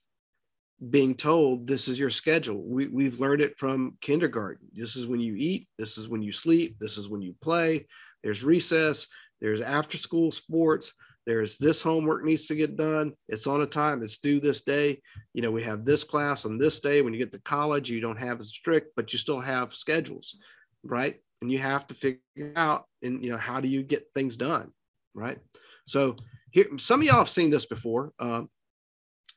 being 0.90 1.14
told 1.14 1.68
this 1.68 1.88
is 1.88 2.00
your 2.00 2.10
schedule. 2.10 2.64
We, 2.64 2.88
we've 2.88 3.20
learned 3.20 3.42
it 3.42 3.58
from 3.58 3.98
kindergarten. 4.02 4.68
This 4.74 4.96
is 4.96 5.06
when 5.06 5.20
you 5.20 5.36
eat, 5.38 5.68
this 5.78 5.98
is 5.98 6.08
when 6.08 6.24
you 6.24 6.32
sleep, 6.32 6.78
this 6.80 6.98
is 6.98 7.08
when 7.08 7.22
you 7.22 7.36
play. 7.42 7.88
There's 8.24 8.44
recess, 8.44 9.08
there's 9.40 9.62
after 9.62 9.98
school 9.98 10.32
sports, 10.32 10.94
there's 11.28 11.60
this 11.60 11.82
homework 11.82 12.24
needs 12.24 12.48
to 12.48 12.56
get 12.56 12.78
done. 12.78 13.14
It's 13.30 13.46
on 13.46 13.62
a 13.62 13.68
time, 13.68 14.02
it's 14.02 14.18
due 14.18 14.40
this 14.40 14.62
day. 14.62 15.02
You 15.34 15.44
know, 15.44 15.52
we 15.52 15.62
have 15.64 15.86
this 15.86 16.04
class 16.04 16.46
on 16.46 16.58
this 16.58 16.80
day. 16.80 17.04
When 17.04 17.14
you 17.14 17.20
get 17.20 17.32
to 17.34 17.40
college, 17.40 17.90
you 17.90 18.02
don't 18.02 18.20
have 18.20 18.40
as 18.40 18.50
strict, 18.50 18.94
but 18.96 19.14
you 19.14 19.20
still 19.20 19.40
have 19.40 19.74
schedules, 19.74 20.38
right? 20.84 21.20
And 21.44 21.52
you 21.52 21.60
have 21.60 21.86
to 21.88 21.94
figure 21.94 22.54
out, 22.56 22.86
and 23.04 23.24
you 23.24 23.32
know, 23.32 23.38
how 23.38 23.60
do 23.60 23.68
you 23.68 23.84
get 23.84 24.08
things 24.16 24.36
done, 24.36 24.72
right? 25.14 25.38
So 25.86 26.16
here, 26.52 26.68
some 26.78 27.02
of 27.02 27.06
y'all 27.06 27.18
have 27.18 27.30
seen 27.30 27.50
this 27.50 27.66
before. 27.66 28.14
Um, 28.20 28.50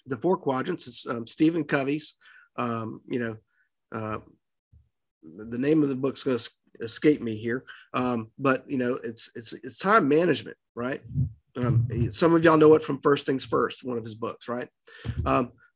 the 0.07 0.17
four 0.17 0.37
quadrants. 0.37 0.87
is 0.87 1.07
um, 1.09 1.27
Stephen 1.27 1.65
Covey's. 1.65 2.15
Um, 2.57 3.01
you 3.09 3.19
know, 3.19 3.37
uh, 3.95 4.19
the 5.37 5.59
name 5.59 5.83
of 5.83 5.89
the 5.89 5.97
book's 5.97 6.23
going 6.23 6.39
to 6.39 6.51
escape 6.81 7.21
me 7.21 7.37
here, 7.37 7.65
um, 7.95 8.31
but 8.39 8.69
you 8.69 8.79
know, 8.79 8.99
it's 9.03 9.31
it's 9.35 9.53
it's 9.53 9.79
time 9.79 10.09
management, 10.09 10.57
right? 10.75 11.01
Um, 11.57 11.89
some 12.11 12.35
of 12.35 12.45
y'all 12.45 12.59
know 12.59 12.75
it 12.75 12.83
from 12.83 13.01
First 13.01 13.27
Things 13.27 13.45
First, 13.45 13.85
one 13.85 13.97
of 13.97 14.05
his 14.05 14.15
books, 14.15 14.49
right? 14.49 14.69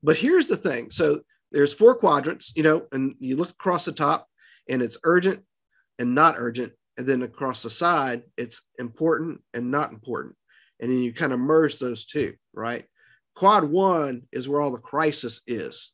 But 0.02 0.16
here's 0.16 0.46
the 0.46 0.56
thing. 0.56 0.90
So 0.90 1.20
there's 1.52 1.72
four 1.72 1.94
quadrants, 1.94 2.52
you 2.54 2.62
know, 2.62 2.86
and 2.92 3.14
you 3.18 3.36
look 3.36 3.50
across 3.50 3.84
the 3.84 3.92
top, 3.92 4.28
and 4.68 4.82
it's 4.82 4.98
urgent 5.04 5.42
and 5.98 6.14
not 6.14 6.36
urgent, 6.38 6.72
and 6.98 7.06
then 7.06 7.22
across 7.22 7.62
the 7.62 7.70
side, 7.70 8.22
it's 8.36 8.60
important 8.78 9.40
and 9.54 9.70
not 9.70 9.92
important, 9.92 10.34
and 10.80 10.90
then 10.90 10.98
you 10.98 11.12
kind 11.12 11.32
of 11.32 11.40
merge 11.40 11.78
those 11.78 12.04
two, 12.04 12.34
right? 12.52 12.84
Quad 13.34 13.64
one 13.64 14.22
is 14.32 14.48
where 14.48 14.60
all 14.60 14.72
the 14.72 14.78
crisis 14.78 15.40
is. 15.46 15.92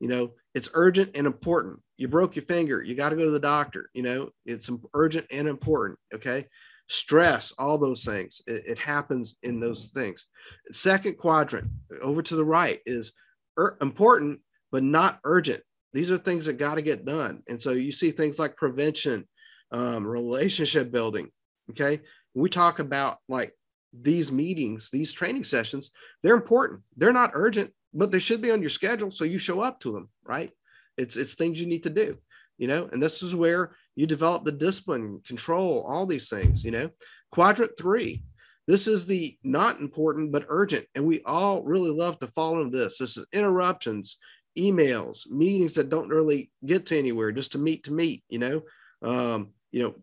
You 0.00 0.08
know, 0.08 0.32
it's 0.54 0.68
urgent 0.74 1.12
and 1.14 1.26
important. 1.26 1.80
You 1.96 2.08
broke 2.08 2.36
your 2.36 2.44
finger, 2.44 2.82
you 2.82 2.96
got 2.96 3.10
to 3.10 3.16
go 3.16 3.24
to 3.24 3.30
the 3.30 3.38
doctor. 3.38 3.88
You 3.94 4.02
know, 4.02 4.30
it's 4.44 4.68
urgent 4.94 5.26
and 5.30 5.48
important. 5.48 5.98
Okay 6.12 6.46
stress, 6.92 7.52
all 7.58 7.78
those 7.78 8.04
things. 8.04 8.42
It, 8.46 8.64
it 8.66 8.78
happens 8.78 9.36
in 9.42 9.60
those 9.60 9.90
things. 9.94 10.26
Second 10.70 11.16
quadrant 11.16 11.68
over 12.02 12.22
to 12.22 12.36
the 12.36 12.44
right 12.44 12.80
is 12.84 13.12
ur- 13.58 13.78
important, 13.80 14.40
but 14.70 14.82
not 14.82 15.18
urgent. 15.24 15.62
These 15.94 16.10
are 16.10 16.18
things 16.18 16.46
that 16.46 16.58
got 16.58 16.76
to 16.76 16.82
get 16.82 17.06
done. 17.06 17.42
And 17.48 17.60
so 17.60 17.70
you 17.70 17.92
see 17.92 18.10
things 18.10 18.38
like 18.38 18.56
prevention, 18.56 19.26
um, 19.72 20.06
relationship 20.06 20.92
building. 20.92 21.30
Okay. 21.70 22.00
We 22.34 22.48
talk 22.48 22.78
about 22.78 23.18
like 23.28 23.52
these 23.92 24.30
meetings, 24.30 24.88
these 24.90 25.12
training 25.12 25.44
sessions, 25.44 25.90
they're 26.22 26.34
important. 26.34 26.82
They're 26.96 27.12
not 27.12 27.32
urgent, 27.34 27.72
but 27.92 28.10
they 28.10 28.20
should 28.20 28.40
be 28.40 28.50
on 28.50 28.60
your 28.60 28.70
schedule. 28.70 29.10
So 29.10 29.24
you 29.24 29.38
show 29.38 29.60
up 29.60 29.80
to 29.80 29.92
them, 29.92 30.08
right? 30.24 30.50
It's, 30.96 31.16
it's 31.16 31.34
things 31.34 31.60
you 31.60 31.66
need 31.66 31.82
to 31.82 31.90
do, 31.90 32.16
you 32.58 32.68
know, 32.68 32.88
and 32.92 33.02
this 33.02 33.22
is 33.22 33.34
where 33.34 33.72
you 33.96 34.06
develop 34.06 34.44
the 34.44 34.52
discipline, 34.52 35.20
control, 35.26 35.84
all 35.86 36.06
these 36.06 36.28
things, 36.28 36.64
you 36.64 36.70
know. 36.70 36.90
Quadrant 37.30 37.72
three, 37.78 38.24
this 38.66 38.86
is 38.86 39.06
the 39.06 39.36
not 39.42 39.80
important 39.80 40.32
but 40.32 40.46
urgent. 40.48 40.86
And 40.94 41.04
we 41.04 41.22
all 41.24 41.62
really 41.62 41.90
love 41.90 42.18
to 42.20 42.28
fall 42.28 42.62
into 42.62 42.76
this. 42.76 42.98
This 42.98 43.16
is 43.16 43.26
interruptions, 43.32 44.18
emails, 44.58 45.28
meetings 45.28 45.74
that 45.74 45.90
don't 45.90 46.08
really 46.08 46.50
get 46.64 46.86
to 46.86 46.98
anywhere, 46.98 47.32
just 47.32 47.52
to 47.52 47.58
meet 47.58 47.84
to 47.84 47.92
meet, 47.92 48.22
you 48.28 48.38
know. 48.38 48.62
Um, 49.02 49.48
you 49.72 49.82
know, 49.82 49.94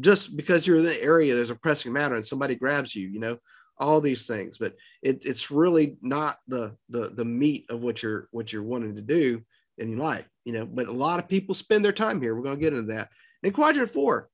just 0.00 0.36
because 0.36 0.66
you're 0.66 0.78
in 0.78 0.84
the 0.84 1.02
area, 1.02 1.34
there's 1.34 1.50
a 1.50 1.54
pressing 1.54 1.92
matter 1.92 2.16
and 2.16 2.26
somebody 2.26 2.54
grabs 2.54 2.94
you, 2.94 3.08
you 3.08 3.20
know, 3.20 3.38
all 3.78 4.00
these 4.00 4.26
things. 4.26 4.58
But 4.58 4.74
it, 5.02 5.24
it's 5.24 5.50
really 5.50 5.96
not 6.02 6.38
the 6.48 6.76
the 6.88 7.10
the 7.10 7.24
meat 7.24 7.66
of 7.68 7.82
what 7.82 8.02
you're 8.02 8.28
what 8.30 8.52
you're 8.52 8.62
wanting 8.62 8.96
to 8.96 9.02
do 9.02 9.42
in 9.78 9.98
life, 9.98 10.28
you 10.44 10.52
know. 10.52 10.66
But 10.66 10.88
a 10.88 10.92
lot 10.92 11.18
of 11.18 11.28
people 11.28 11.54
spend 11.54 11.84
their 11.84 11.92
time 11.92 12.20
here. 12.20 12.34
We're 12.34 12.50
to 12.50 12.56
get 12.56 12.72
into 12.72 12.92
that. 12.94 13.10
In 13.42 13.52
quadrant 13.52 13.90
four, 13.90 14.30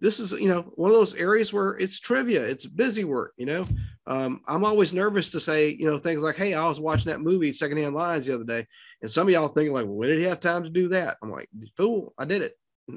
this 0.00 0.20
is 0.20 0.32
you 0.32 0.48
know 0.48 0.62
one 0.76 0.90
of 0.90 0.96
those 0.96 1.14
areas 1.14 1.52
where 1.52 1.76
it's 1.78 1.98
trivia, 1.98 2.42
it's 2.42 2.64
busy 2.64 3.04
work. 3.04 3.32
You 3.36 3.46
know, 3.46 3.64
um, 4.06 4.40
I'm 4.46 4.64
always 4.64 4.94
nervous 4.94 5.30
to 5.32 5.40
say 5.40 5.70
you 5.70 5.90
know 5.90 5.98
things 5.98 6.22
like, 6.22 6.36
"Hey, 6.36 6.54
I 6.54 6.66
was 6.66 6.80
watching 6.80 7.10
that 7.10 7.20
movie 7.20 7.52
Secondhand 7.52 7.94
Lions 7.94 8.26
the 8.26 8.34
other 8.34 8.44
day," 8.44 8.66
and 9.02 9.10
some 9.10 9.26
of 9.26 9.32
y'all 9.32 9.48
thinking 9.48 9.74
like, 9.74 9.86
"When 9.86 10.08
did 10.08 10.18
he 10.18 10.24
have 10.26 10.40
time 10.40 10.62
to 10.62 10.70
do 10.70 10.88
that?" 10.88 11.16
I'm 11.22 11.30
like, 11.30 11.48
"Fool, 11.76 12.14
I 12.18 12.24
did 12.24 12.42
it 12.42 12.54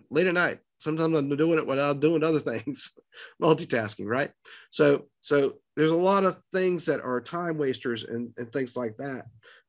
late 0.09 0.27
at 0.27 0.33
night." 0.33 0.59
Sometimes 0.79 1.17
I'm 1.17 1.35
doing 1.35 1.59
it 1.59 1.69
I'm 1.69 1.99
doing 1.99 2.23
other 2.23 2.39
things, 2.39 2.93
multitasking, 3.41 4.07
right? 4.07 4.31
So, 4.71 5.07
so 5.19 5.55
there's 5.75 5.91
a 5.91 5.95
lot 5.95 6.23
of 6.23 6.39
things 6.53 6.85
that 6.85 7.01
are 7.01 7.19
time 7.19 7.57
wasters 7.57 8.05
and, 8.05 8.31
and 8.37 8.51
things 8.51 8.77
like 8.77 8.95
that 8.97 9.25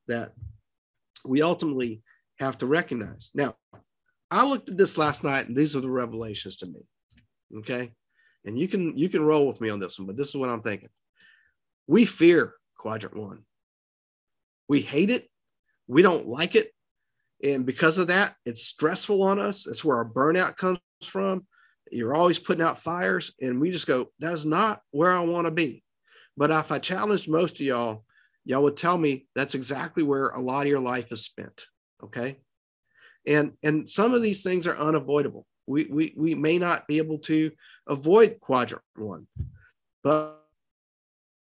that 0.07 0.31
we 1.25 1.41
ultimately 1.41 2.01
have 2.39 2.57
to 2.59 2.65
recognize. 2.65 3.29
Now, 3.35 3.55
I 4.31 4.45
looked 4.45 4.69
at 4.69 4.77
this 4.77 4.97
last 4.97 5.23
night, 5.23 5.47
and 5.49 5.55
these 5.55 5.75
are 5.75 5.81
the 5.81 5.89
revelations 5.89 6.55
to 6.57 6.65
me. 6.65 6.79
Okay, 7.57 7.91
and 8.45 8.57
you 8.57 8.69
can 8.69 8.97
you 8.97 9.09
can 9.09 9.21
roll 9.21 9.45
with 9.45 9.59
me 9.59 9.69
on 9.69 9.81
this 9.81 9.99
one, 9.99 10.07
but 10.07 10.15
this 10.15 10.29
is 10.29 10.35
what 10.35 10.49
I'm 10.49 10.61
thinking. 10.61 10.89
We 11.87 12.05
fear 12.05 12.53
quadrant 12.77 13.17
one. 13.17 13.39
We 14.69 14.79
hate 14.79 15.09
it. 15.09 15.27
We 15.87 16.01
don't 16.01 16.29
like 16.29 16.55
it, 16.55 16.71
and 17.43 17.65
because 17.65 17.97
of 17.97 18.07
that, 18.07 18.35
it's 18.45 18.63
stressful 18.63 19.21
on 19.21 19.39
us. 19.39 19.67
It's 19.67 19.83
where 19.83 19.97
our 19.97 20.05
burnout 20.05 20.55
comes 20.55 20.79
from. 21.05 21.45
You're 21.91 22.15
always 22.15 22.39
putting 22.39 22.63
out 22.63 22.79
fires, 22.79 23.33
and 23.41 23.59
we 23.59 23.71
just 23.71 23.87
go, 23.87 24.11
"That 24.19 24.33
is 24.33 24.45
not 24.45 24.81
where 24.91 25.11
I 25.11 25.19
want 25.21 25.45
to 25.45 25.51
be." 25.51 25.83
But 26.37 26.51
if 26.51 26.71
I 26.71 26.79
challenged 26.79 27.29
most 27.29 27.55
of 27.55 27.61
y'all, 27.61 28.05
y'all 28.45 28.63
would 28.63 28.77
tell 28.77 28.97
me 28.97 29.27
that's 29.35 29.55
exactly 29.55 30.03
where 30.03 30.29
a 30.29 30.41
lot 30.41 30.61
of 30.61 30.67
your 30.67 30.79
life 30.79 31.11
is 31.11 31.23
spent. 31.23 31.65
Okay. 32.03 32.37
And, 33.27 33.53
and 33.61 33.87
some 33.87 34.13
of 34.13 34.23
these 34.23 34.41
things 34.41 34.65
are 34.65 34.77
unavoidable. 34.77 35.45
We, 35.67 35.85
we, 35.85 36.13
we 36.17 36.35
may 36.35 36.57
not 36.57 36.87
be 36.87 36.97
able 36.97 37.19
to 37.19 37.51
avoid 37.87 38.39
quadrant 38.41 38.83
one, 38.95 39.27
but 40.03 40.43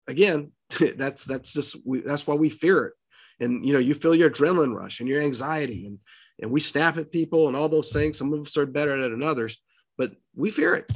again, 0.07 0.51
that's, 0.95 1.25
that's 1.25 1.53
just, 1.53 1.77
we, 1.85 2.01
that's 2.01 2.25
why 2.25 2.35
we 2.35 2.49
fear 2.49 2.85
it. 2.85 2.93
And, 3.39 3.65
you 3.65 3.73
know, 3.73 3.79
you 3.79 3.93
feel 3.93 4.15
your 4.15 4.29
adrenaline 4.29 4.75
rush 4.75 4.99
and 4.99 5.09
your 5.09 5.21
anxiety 5.21 5.85
and, 5.85 5.99
and 6.41 6.51
we 6.51 6.59
snap 6.59 6.97
at 6.97 7.11
people 7.11 7.47
and 7.47 7.55
all 7.55 7.69
those 7.69 7.91
things. 7.91 8.17
Some 8.17 8.33
of 8.33 8.41
us 8.41 8.57
are 8.57 8.65
better 8.65 8.93
at 8.93 9.05
it 9.05 9.11
than 9.11 9.23
others, 9.23 9.57
but 9.97 10.13
we 10.35 10.51
fear 10.51 10.75
it. 10.75 10.91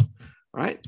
Right. 0.53 0.85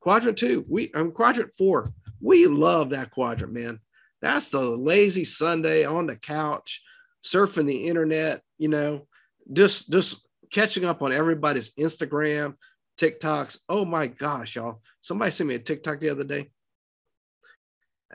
Quadrant 0.00 0.38
two, 0.38 0.64
we, 0.68 0.92
um, 0.92 1.12
quadrant 1.12 1.52
four, 1.54 1.92
we 2.20 2.46
love 2.46 2.90
that 2.90 3.10
quadrant, 3.10 3.52
man. 3.52 3.80
That's 4.22 4.50
the 4.50 4.60
lazy 4.60 5.24
Sunday 5.24 5.84
on 5.84 6.06
the 6.06 6.16
couch, 6.16 6.82
surfing 7.24 7.66
the 7.66 7.86
internet, 7.86 8.42
you 8.58 8.68
know, 8.68 9.06
just 9.52 9.90
just 9.90 10.26
catching 10.50 10.84
up 10.84 11.02
on 11.02 11.12
everybody's 11.12 11.72
Instagram, 11.72 12.54
TikToks. 12.98 13.58
Oh 13.68 13.84
my 13.84 14.06
gosh, 14.06 14.56
y'all. 14.56 14.80
Somebody 15.00 15.30
sent 15.30 15.48
me 15.48 15.54
a 15.56 15.58
TikTok 15.58 16.00
the 16.00 16.10
other 16.10 16.24
day. 16.24 16.50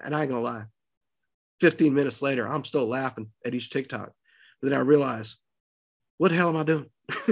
And 0.03 0.15
I 0.15 0.21
ain't 0.21 0.31
gonna 0.31 0.41
lie. 0.41 0.65
15 1.60 1.93
minutes 1.93 2.21
later, 2.21 2.48
I'm 2.48 2.65
still 2.65 2.88
laughing 2.88 3.29
at 3.45 3.53
each 3.53 3.69
TikTok. 3.69 4.12
But 4.61 4.69
then 4.69 4.79
I 4.79 4.81
realize, 4.81 5.37
what 6.17 6.29
the 6.29 6.37
hell 6.37 6.49
am 6.49 6.57
I 6.57 6.63
doing? 6.63 6.85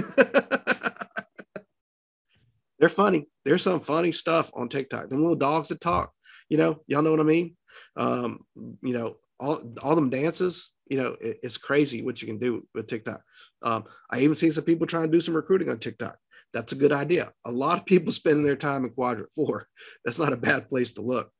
They're 2.78 2.88
funny. 2.88 3.28
There's 3.44 3.62
some 3.62 3.80
funny 3.80 4.10
stuff 4.10 4.50
on 4.54 4.68
TikTok. 4.68 5.10
The 5.10 5.16
little 5.16 5.34
dogs 5.34 5.68
that 5.68 5.80
talk, 5.80 6.12
you 6.48 6.56
know, 6.56 6.80
y'all 6.86 7.02
know 7.02 7.10
what 7.10 7.20
I 7.20 7.24
mean? 7.24 7.56
Um, 7.96 8.40
you 8.82 8.94
know, 8.94 9.16
all, 9.38 9.62
all 9.82 9.94
them 9.94 10.10
dances, 10.10 10.70
you 10.88 10.96
know, 10.96 11.16
it, 11.20 11.38
it's 11.42 11.58
crazy 11.58 12.02
what 12.02 12.20
you 12.20 12.26
can 12.26 12.38
do 12.38 12.66
with 12.74 12.88
TikTok. 12.88 13.22
Um, 13.62 13.84
I 14.10 14.20
even 14.20 14.34
seen 14.34 14.52
some 14.52 14.64
people 14.64 14.86
trying 14.86 15.04
to 15.04 15.16
do 15.16 15.20
some 15.20 15.36
recruiting 15.36 15.68
on 15.68 15.78
TikTok. 15.78 16.16
That's 16.52 16.72
a 16.72 16.76
good 16.76 16.92
idea. 16.92 17.32
A 17.46 17.52
lot 17.52 17.78
of 17.78 17.86
people 17.86 18.12
spending 18.12 18.44
their 18.44 18.56
time 18.56 18.84
in 18.84 18.90
quadrant 18.90 19.32
four. 19.32 19.66
That's 20.04 20.18
not 20.18 20.32
a 20.32 20.36
bad 20.36 20.68
place 20.68 20.92
to 20.94 21.02
look. 21.02 21.30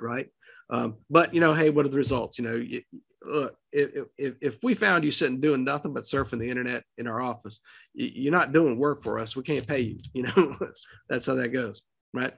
Right. 0.00 0.28
Um, 0.68 0.96
but 1.08 1.32
you 1.32 1.40
know, 1.40 1.54
hey, 1.54 1.70
what 1.70 1.86
are 1.86 1.90
the 1.90 1.96
results? 1.96 2.38
You 2.38 2.48
know, 2.48 2.56
you, 2.56 2.82
look, 3.24 3.56
if, 3.72 4.06
if, 4.18 4.34
if 4.40 4.56
we 4.62 4.74
found 4.74 5.04
you 5.04 5.10
sitting 5.10 5.40
doing 5.40 5.64
nothing 5.64 5.92
but 5.92 6.04
surfing 6.04 6.38
the 6.38 6.50
internet 6.50 6.84
in 6.98 7.06
our 7.06 7.20
office, 7.20 7.60
you're 7.94 8.32
not 8.32 8.52
doing 8.52 8.78
work 8.78 9.02
for 9.02 9.18
us. 9.18 9.36
We 9.36 9.42
can't 9.42 9.66
pay 9.66 9.80
you. 9.80 9.98
You 10.12 10.24
know, 10.24 10.56
that's 11.08 11.26
how 11.26 11.34
that 11.34 11.48
goes. 11.48 11.82
Right. 12.12 12.32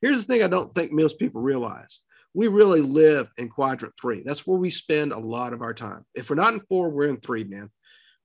Here's 0.00 0.18
the 0.18 0.24
thing 0.24 0.42
I 0.42 0.48
don't 0.48 0.74
think 0.74 0.92
most 0.92 1.18
people 1.18 1.40
realize. 1.40 2.00
We 2.34 2.48
really 2.48 2.80
live 2.80 3.28
in 3.36 3.48
quadrant 3.48 3.94
three. 4.00 4.22
That's 4.24 4.46
where 4.46 4.58
we 4.58 4.70
spend 4.70 5.12
a 5.12 5.18
lot 5.18 5.52
of 5.52 5.62
our 5.62 5.74
time. 5.74 6.04
If 6.14 6.30
we're 6.30 6.36
not 6.36 6.54
in 6.54 6.60
four, 6.60 6.90
we're 6.90 7.08
in 7.08 7.18
three, 7.18 7.44
man. 7.44 7.70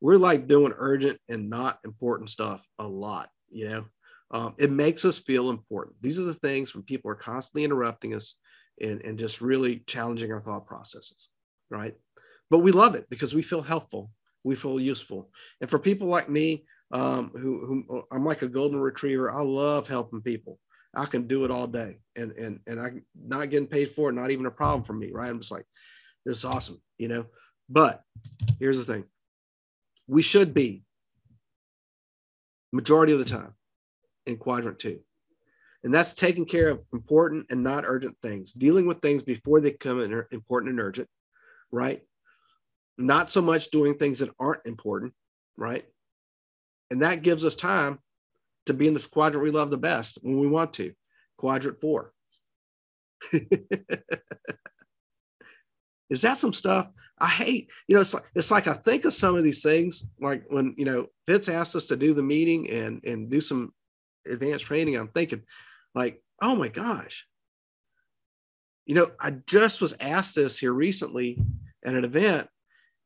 We're 0.01 0.18
like 0.18 0.48
doing 0.48 0.74
urgent 0.77 1.18
and 1.30 1.50
not 1.50 1.80
important 1.86 2.30
stuff 2.30 2.62
a 2.77 2.88
lot, 2.88 3.30
you 3.50 3.70
know. 3.70 3.86
Um, 4.32 4.56
it 4.58 4.72
makes 4.72 5.06
us 5.06 5.20
feel 5.20 5.50
important. 5.50 5.96
These 6.01 6.20
are 6.20 6.24
the 6.24 6.34
things 6.34 6.74
when 6.74 6.84
people 6.84 7.10
are 7.12 7.15
constantly 7.15 7.63
interrupting 7.63 8.13
us 8.15 8.36
and, 8.82 9.01
and 9.01 9.18
just 9.18 9.42
really 9.42 9.84
challenging 9.88 10.32
our 10.32 10.42
thought 10.42 10.65
processes, 10.65 11.30
right? 11.74 11.96
But 12.50 12.60
we 12.60 12.72
love 12.72 12.96
it 12.96 13.10
because 13.10 13.34
we 13.34 13.42
feel 13.42 13.62
helpful, 13.62 14.12
we 14.44 14.56
feel 14.56 14.80
useful. 14.80 15.30
And 15.60 15.70
for 15.70 15.80
people 15.80 16.08
like 16.08 16.30
me, 16.30 16.65
um, 16.92 17.32
who, 17.34 17.65
who 17.65 18.03
I'm 18.12 18.25
like 18.25 18.44
a 18.44 18.48
golden 18.48 18.80
retriever, 18.80 19.32
I 19.32 19.42
love 19.42 19.88
helping 19.88 20.22
people. 20.22 20.60
I 20.96 21.06
can 21.06 21.27
do 21.27 21.44
it 21.44 21.50
all 21.50 21.65
day 21.65 21.98
and 22.15 22.32
and 22.34 22.60
and 22.68 22.80
I 22.80 22.92
not 23.15 23.50
getting 23.50 23.68
paid 23.68 23.92
for 23.92 24.10
it, 24.10 24.13
not 24.13 24.30
even 24.30 24.46
a 24.46 24.51
problem 24.51 24.84
for 24.84 24.94
me, 24.94 25.10
right? 25.12 25.30
I'm 25.30 25.39
just 25.39 25.51
like, 25.51 25.65
this 26.25 26.38
is 26.38 26.46
awesome, 26.46 26.82
you 27.00 27.08
know. 27.08 27.25
But 27.68 28.03
here's 28.60 28.77
the 28.77 28.84
thing. 28.84 29.06
We 30.08 30.22
should 30.22 30.53
be 30.53 30.84
majority 32.72 33.13
of 33.13 33.20
the 33.20 33.25
time 33.25 33.53
in 34.25 34.38
quadrant 34.38 34.80
two. 34.80 35.00
And 35.84 35.93
that's 35.93 36.13
taking 36.13 36.45
care 36.45 36.69
of 36.69 36.82
important 36.93 37.47
and 37.50 37.62
not 37.62 37.84
urgent 37.86 38.15
things, 38.21 38.54
dealing 38.54 38.86
with 38.86 39.02
things 39.02 39.24
before 39.24 39.60
they 39.60 39.71
become 39.71 40.00
important 40.32 40.71
and 40.71 40.80
urgent, 40.80 41.10
right? 41.73 42.01
Not 42.97 43.31
so 43.31 43.41
much 43.41 43.71
doing 43.71 43.95
things 43.95 44.19
that 44.19 44.29
aren't 44.39 44.65
important, 44.65 45.13
right? 45.57 45.83
And 46.91 47.01
that 47.01 47.23
gives 47.23 47.43
us 47.43 47.55
time 47.55 47.99
to 48.67 48.73
be 48.73 48.88
in 48.88 48.93
the 48.93 49.05
quadrant 49.12 49.43
we 49.43 49.51
love 49.51 49.71
the 49.71 49.77
best 49.77 50.19
when 50.21 50.39
we 50.39 50.47
want 50.47 50.73
to, 50.73 50.93
quadrant 51.38 51.81
four. 51.81 52.13
Is 56.09 56.21
that 56.21 56.38
some 56.38 56.53
stuff 56.53 56.88
I 57.17 57.27
hate? 57.27 57.71
You 57.88 57.95
know, 57.95 58.01
it's 58.01 58.13
like 58.13 58.25
it's 58.36 58.51
like 58.51 58.67
I 58.67 58.73
think 58.73 59.05
of 59.05 59.13
some 59.13 59.36
of 59.36 59.43
these 59.43 59.63
things, 59.63 60.05
like 60.19 60.43
when 60.49 60.75
you 60.77 60.86
know 60.86 61.07
Fitz 61.25 61.49
asked 61.49 61.75
us 61.75 61.88
to 61.88 61.95
do 61.95 62.13
the 62.13 62.21
meeting 62.21 62.69
and 62.69 63.03
and 63.03 63.31
do 63.31 63.41
some 63.41 63.73
advanced 64.29 64.65
training. 64.65 64.95
I'm 64.95 65.07
thinking, 65.07 65.41
like, 65.95 66.21
oh 66.41 66.55
my 66.55 66.67
gosh, 66.67 67.25
you 68.86 68.95
know, 68.95 69.12
I 69.19 69.31
just 69.47 69.81
was 69.81 69.93
asked 69.99 70.36
this 70.36 70.57
here 70.59 70.73
recently 70.73 71.39
at 71.86 71.96
an 71.96 72.06
event, 72.06 72.48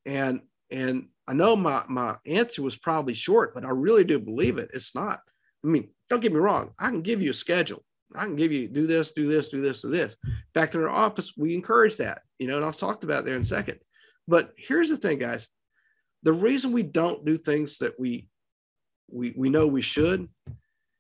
and 0.06 0.42
and 0.72 1.08
I 1.28 1.34
know 1.34 1.56
my 1.56 1.84
my 1.88 2.16
answer 2.26 2.62
was 2.62 2.78
probably 2.78 3.13
short, 3.13 3.54
but 3.54 3.66
I 3.66 3.70
really 3.70 4.04
do 4.04 4.20
believe 4.20 4.58
it. 4.58 4.72
It's 4.74 4.96
not. 4.96 5.20
I 5.63 5.68
mean, 5.68 5.90
don't 6.10 6.22
get 6.22 6.34
me 6.34 6.40
wrong. 6.40 6.72
I 6.80 6.90
can 6.90 7.02
give 7.02 7.22
you 7.22 7.32
a 7.32 7.36
schedule. 7.36 7.84
I 8.16 8.24
can 8.24 8.36
give 8.36 8.54
you 8.54 8.68
do 8.68 8.88
this, 8.88 9.12
do 9.12 9.28
this, 9.28 9.50
do 9.50 9.62
this, 9.62 9.82
do 9.82 9.90
this. 9.90 10.16
Back 10.54 10.74
in 10.74 10.82
our 10.82 10.90
office, 10.90 11.36
we 11.36 11.56
encourage 11.56 11.98
that, 11.98 12.22
you 12.40 12.48
know, 12.48 12.56
and 12.56 12.66
I'll 12.66 12.72
talk 12.72 13.04
about 13.04 13.26
there 13.26 13.36
in 13.36 13.42
a 13.42 13.46
second. 13.46 13.80
But 14.28 14.54
here's 14.58 14.90
the 14.90 14.98
thing, 14.98 15.20
guys. 15.20 15.48
The 16.24 16.34
reason 16.34 16.72
we 16.72 16.84
don't 16.84 17.26
do 17.26 17.38
things 17.38 17.80
that 17.80 18.00
we 18.00 18.28
we 19.10 19.34
we 19.38 19.50
know 19.50 19.68
we 19.68 19.82
should 19.82 20.28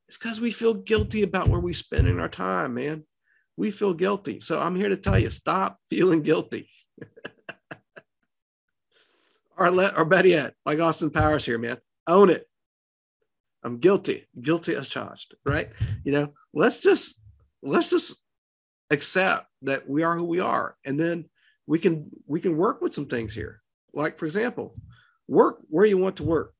is 0.09 0.17
because 0.17 0.39
we 0.39 0.51
feel 0.51 0.73
guilty 0.73 1.23
about 1.23 1.47
where 1.49 1.59
we 1.59 1.73
spending 1.73 2.19
our 2.19 2.29
time, 2.29 2.73
man. 2.73 3.05
We 3.55 3.71
feel 3.71 3.93
guilty. 3.93 4.39
So 4.41 4.59
I'm 4.59 4.75
here 4.75 4.89
to 4.89 4.97
tell 4.97 5.17
you, 5.17 5.29
stop 5.29 5.79
feeling 5.89 6.21
guilty. 6.21 6.69
or 9.57 9.71
let 9.71 9.97
or 9.97 10.05
better 10.05 10.27
yet, 10.27 10.53
like 10.65 10.79
Austin 10.79 11.09
Powers 11.09 11.45
here, 11.45 11.57
man. 11.57 11.77
Own 12.07 12.29
it. 12.29 12.47
I'm 13.63 13.79
guilty, 13.79 14.25
guilty 14.39 14.75
as 14.75 14.87
charged, 14.87 15.35
right? 15.45 15.69
You 16.03 16.11
know, 16.11 16.33
let's 16.53 16.79
just 16.79 17.19
let's 17.61 17.89
just 17.89 18.15
accept 18.91 19.47
that 19.63 19.89
we 19.89 20.03
are 20.03 20.15
who 20.15 20.23
we 20.23 20.39
are, 20.39 20.77
and 20.85 20.99
then 20.99 21.25
we 21.65 21.79
can 21.79 22.09
we 22.27 22.39
can 22.39 22.55
work 22.55 22.81
with 22.81 22.93
some 22.93 23.07
things 23.07 23.33
here. 23.33 23.61
Like 23.93 24.17
for 24.17 24.25
example, 24.25 24.75
work 25.27 25.57
where 25.69 25.85
you 25.85 25.97
want 25.97 26.17
to 26.17 26.23
work. 26.23 26.53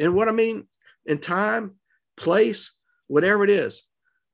And 0.00 0.14
what 0.14 0.28
I 0.28 0.32
mean 0.32 0.66
in 1.04 1.18
time, 1.18 1.76
place, 2.16 2.72
whatever 3.06 3.44
it 3.44 3.50
is, 3.50 3.86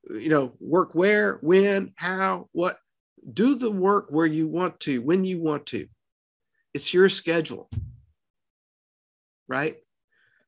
you 0.09 0.29
know, 0.29 0.53
work 0.59 0.95
where, 0.95 1.39
when, 1.41 1.93
how, 1.95 2.49
what. 2.51 2.77
Do 3.31 3.55
the 3.55 3.71
work 3.71 4.07
where 4.09 4.25
you 4.25 4.49
want 4.49 4.81
to, 4.81 5.01
when 5.01 5.23
you 5.23 5.41
want 5.41 5.65
to. 5.67 5.87
It's 6.73 6.93
your 6.93 7.09
schedule, 7.09 7.69
right? 9.47 9.77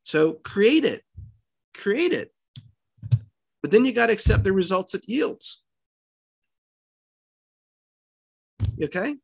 So 0.03 0.33
create 0.33 0.85
it, 0.85 1.03
create 1.73 2.13
it. 2.13 2.31
But 3.61 3.71
then 3.71 3.85
you 3.85 3.93
got 3.93 4.07
to 4.07 4.13
accept 4.13 4.43
the 4.43 4.53
results 4.53 4.93
it 4.93 5.03
yields. 5.07 5.63
Okay. 8.81 9.15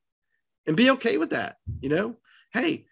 And 0.68 0.78
be 0.78 0.92
okay 0.92 1.18
with 1.18 1.32
that. 1.32 1.58
You 1.82 1.90
know, 1.90 2.16
hey, 2.54 2.86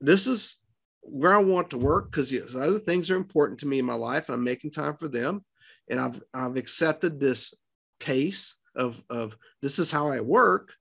this 0.00 0.26
is 0.26 0.56
where 1.02 1.34
I 1.34 1.38
want 1.38 1.70
to 1.70 1.78
work 1.78 2.10
because 2.10 2.32
other 2.54 2.78
things 2.78 3.10
are 3.10 3.16
important 3.16 3.60
to 3.60 3.66
me 3.66 3.78
in 3.78 3.84
my 3.84 3.94
life 3.94 4.28
and 4.28 4.34
I'm 4.34 4.44
making 4.44 4.70
time 4.70 4.96
for 4.96 5.08
them. 5.08 5.44
And 5.90 6.00
I've 6.00 6.22
I've 6.34 6.56
accepted 6.56 7.18
this 7.18 7.54
pace 8.00 8.56
of 8.74 9.02
of 9.10 9.36
this 9.62 9.78
is 9.78 9.90
how 9.90 10.08
I 10.08 10.20
work. 10.20 10.72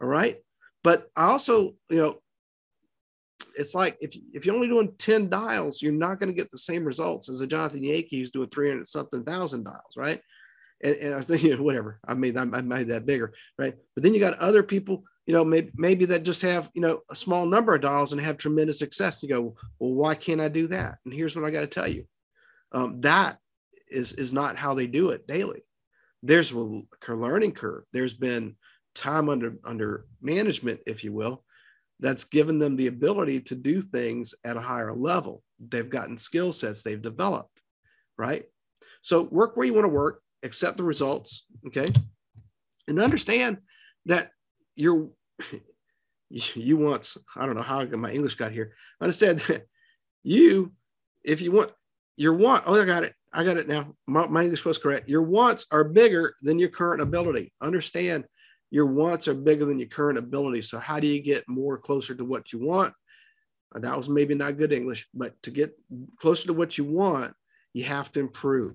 All 0.00 0.08
right. 0.08 0.38
But 0.82 1.08
I 1.16 1.26
also, 1.26 1.74
you 1.90 1.98
know, 1.98 2.20
it's 3.56 3.74
like 3.74 3.96
if, 4.00 4.16
if 4.32 4.44
you're 4.44 4.54
only 4.54 4.68
doing 4.68 4.92
10 4.98 5.28
dials, 5.28 5.82
you're 5.82 5.92
not 5.92 6.18
going 6.20 6.28
to 6.28 6.36
get 6.36 6.50
the 6.50 6.58
same 6.58 6.84
results 6.84 7.28
as 7.28 7.40
a 7.40 7.46
Jonathan 7.46 7.84
Yankee 7.84 8.20
who's 8.20 8.30
doing 8.30 8.48
300 8.48 8.88
something 8.88 9.24
thousand 9.24 9.64
dials, 9.64 9.96
right? 9.96 10.20
And, 10.82 10.96
and 10.96 11.14
I 11.14 11.20
think, 11.20 11.42
you 11.44 11.56
know, 11.56 11.62
whatever, 11.62 12.00
I 12.06 12.14
made, 12.14 12.36
I 12.36 12.44
made 12.44 12.88
that 12.88 13.06
bigger, 13.06 13.32
right? 13.58 13.74
But 13.94 14.02
then 14.02 14.14
you 14.14 14.20
got 14.20 14.38
other 14.38 14.62
people, 14.62 15.04
you 15.26 15.32
know, 15.32 15.44
maybe, 15.44 15.70
maybe 15.74 16.04
that 16.06 16.24
just 16.24 16.42
have, 16.42 16.70
you 16.74 16.82
know, 16.82 17.00
a 17.10 17.14
small 17.14 17.46
number 17.46 17.74
of 17.74 17.80
dials 17.80 18.12
and 18.12 18.20
have 18.20 18.36
tremendous 18.36 18.78
success. 18.78 19.22
You 19.22 19.28
go, 19.28 19.56
well, 19.78 19.92
why 19.92 20.14
can't 20.14 20.40
I 20.40 20.48
do 20.48 20.66
that? 20.68 20.98
And 21.04 21.14
here's 21.14 21.36
what 21.36 21.44
I 21.44 21.50
got 21.50 21.62
to 21.62 21.66
tell 21.66 21.88
you. 21.88 22.06
Um, 22.72 23.00
that 23.02 23.38
is, 23.88 24.12
is 24.12 24.34
not 24.34 24.56
how 24.56 24.74
they 24.74 24.86
do 24.86 25.10
it 25.10 25.26
daily. 25.26 25.64
There's 26.22 26.52
a 26.52 26.82
learning 27.08 27.52
curve. 27.52 27.84
There's 27.92 28.14
been 28.14 28.56
time 28.94 29.28
under, 29.28 29.56
under 29.64 30.06
management, 30.20 30.80
if 30.86 31.04
you 31.04 31.12
will, 31.12 31.43
that's 32.00 32.24
given 32.24 32.58
them 32.58 32.76
the 32.76 32.88
ability 32.88 33.40
to 33.40 33.54
do 33.54 33.80
things 33.80 34.34
at 34.44 34.56
a 34.56 34.60
higher 34.60 34.94
level. 34.94 35.42
They've 35.68 35.88
gotten 35.88 36.18
skill 36.18 36.52
sets 36.52 36.82
they've 36.82 37.00
developed, 37.00 37.62
right? 38.18 38.44
So 39.02 39.22
work 39.22 39.56
where 39.56 39.66
you 39.66 39.74
want 39.74 39.84
to 39.84 39.88
work, 39.88 40.22
accept 40.42 40.76
the 40.76 40.82
results, 40.82 41.46
okay? 41.66 41.92
And 42.88 43.00
understand 43.00 43.58
that 44.06 44.30
you're 44.76 45.08
you 46.30 46.76
want, 46.76 47.16
I 47.36 47.46
don't 47.46 47.54
know 47.54 47.62
how 47.62 47.84
my 47.84 48.10
English 48.10 48.34
got 48.34 48.52
here. 48.52 48.72
I 49.00 49.10
said, 49.10 49.42
you, 50.22 50.72
if 51.22 51.40
you 51.40 51.52
want, 51.52 51.70
your 52.16 52.34
want, 52.34 52.64
oh, 52.66 52.80
I 52.80 52.84
got 52.84 53.04
it. 53.04 53.14
I 53.32 53.44
got 53.44 53.56
it 53.56 53.68
now. 53.68 53.94
My, 54.06 54.26
my 54.26 54.42
English 54.44 54.64
was 54.64 54.78
correct. 54.78 55.08
Your 55.08 55.22
wants 55.22 55.66
are 55.72 55.84
bigger 55.84 56.34
than 56.42 56.58
your 56.58 56.68
current 56.68 57.02
ability. 57.02 57.52
Understand 57.60 58.24
your 58.74 58.86
wants 58.86 59.28
are 59.28 59.34
bigger 59.34 59.64
than 59.64 59.78
your 59.78 59.86
current 59.86 60.18
ability. 60.18 60.60
So, 60.60 60.80
how 60.80 60.98
do 60.98 61.06
you 61.06 61.22
get 61.22 61.48
more 61.48 61.78
closer 61.78 62.12
to 62.12 62.24
what 62.24 62.52
you 62.52 62.58
want? 62.58 62.92
That 63.72 63.96
was 63.96 64.08
maybe 64.08 64.34
not 64.34 64.58
good 64.58 64.72
English, 64.72 65.06
but 65.14 65.40
to 65.44 65.52
get 65.52 65.78
closer 66.18 66.48
to 66.48 66.52
what 66.52 66.76
you 66.76 66.82
want, 66.82 67.34
you 67.72 67.84
have 67.84 68.10
to 68.12 68.20
improve. 68.20 68.74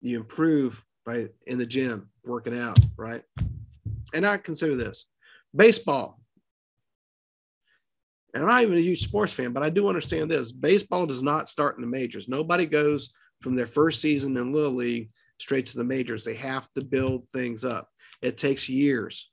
You 0.00 0.16
improve 0.18 0.84
by 1.06 1.28
in 1.46 1.58
the 1.58 1.66
gym, 1.66 2.10
working 2.24 2.58
out, 2.58 2.76
right? 2.96 3.22
And 4.14 4.26
I 4.26 4.36
consider 4.36 4.74
this 4.74 5.06
baseball. 5.54 6.20
And 8.34 8.42
I'm 8.42 8.48
not 8.48 8.62
even 8.62 8.78
a 8.78 8.80
huge 8.80 9.04
sports 9.04 9.32
fan, 9.32 9.52
but 9.52 9.62
I 9.62 9.70
do 9.70 9.86
understand 9.86 10.28
this. 10.28 10.50
Baseball 10.50 11.06
does 11.06 11.22
not 11.22 11.48
start 11.48 11.76
in 11.76 11.82
the 11.82 11.86
majors. 11.86 12.28
Nobody 12.28 12.66
goes 12.66 13.12
from 13.42 13.54
their 13.54 13.68
first 13.68 14.00
season 14.00 14.36
in 14.36 14.52
Little 14.52 14.74
League 14.74 15.10
straight 15.38 15.66
to 15.66 15.76
the 15.76 15.84
majors. 15.84 16.24
They 16.24 16.34
have 16.34 16.68
to 16.74 16.84
build 16.84 17.28
things 17.32 17.64
up. 17.64 17.91
It 18.22 18.38
takes 18.38 18.68
years, 18.68 19.28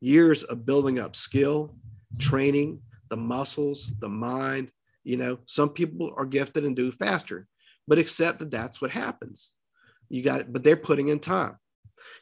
years 0.00 0.44
of 0.44 0.64
building 0.64 0.98
up 0.98 1.16
skill, 1.16 1.74
training, 2.18 2.80
the 3.10 3.16
muscles, 3.16 3.90
the 4.00 4.08
mind. 4.08 4.70
You 5.04 5.16
know, 5.16 5.38
some 5.46 5.70
people 5.70 6.14
are 6.16 6.26
gifted 6.26 6.64
and 6.64 6.76
do 6.76 6.92
faster, 6.92 7.46
but 7.86 7.98
accept 7.98 8.38
that 8.38 8.50
that's 8.50 8.80
what 8.80 8.90
happens. 8.90 9.54
You 10.08 10.22
got 10.22 10.40
it, 10.40 10.52
but 10.52 10.62
they're 10.62 10.76
putting 10.76 11.08
in 11.08 11.18
time. 11.18 11.56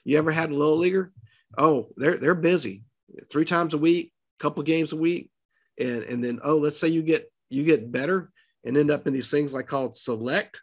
You 0.04 0.18
ever 0.18 0.30
had 0.30 0.50
a 0.50 0.56
little 0.56 0.78
leaguer? 0.78 1.12
Oh, 1.58 1.88
they're 1.96 2.16
they're 2.16 2.34
busy, 2.34 2.84
three 3.30 3.44
times 3.44 3.74
a 3.74 3.78
week, 3.78 4.12
couple 4.38 4.62
games 4.62 4.92
a 4.92 4.96
week, 4.96 5.30
and 5.78 6.02
and 6.04 6.24
then 6.24 6.40
oh, 6.42 6.56
let's 6.56 6.78
say 6.78 6.88
you 6.88 7.02
get 7.02 7.30
you 7.50 7.64
get 7.64 7.92
better 7.92 8.32
and 8.64 8.76
end 8.76 8.90
up 8.90 9.06
in 9.06 9.12
these 9.12 9.30
things 9.30 9.52
like 9.52 9.68
called 9.68 9.94
select, 9.94 10.60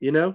you 0.00 0.12
know, 0.12 0.34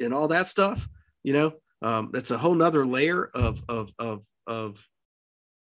and 0.00 0.14
all 0.14 0.28
that 0.28 0.46
stuff. 0.46 0.86
You 1.22 1.32
know, 1.32 1.52
um, 1.82 2.10
that's 2.12 2.30
a 2.30 2.38
whole 2.38 2.54
nother 2.54 2.86
layer 2.86 3.30
of 3.34 3.62
of 3.68 3.92
of 3.98 4.22
of 4.46 4.86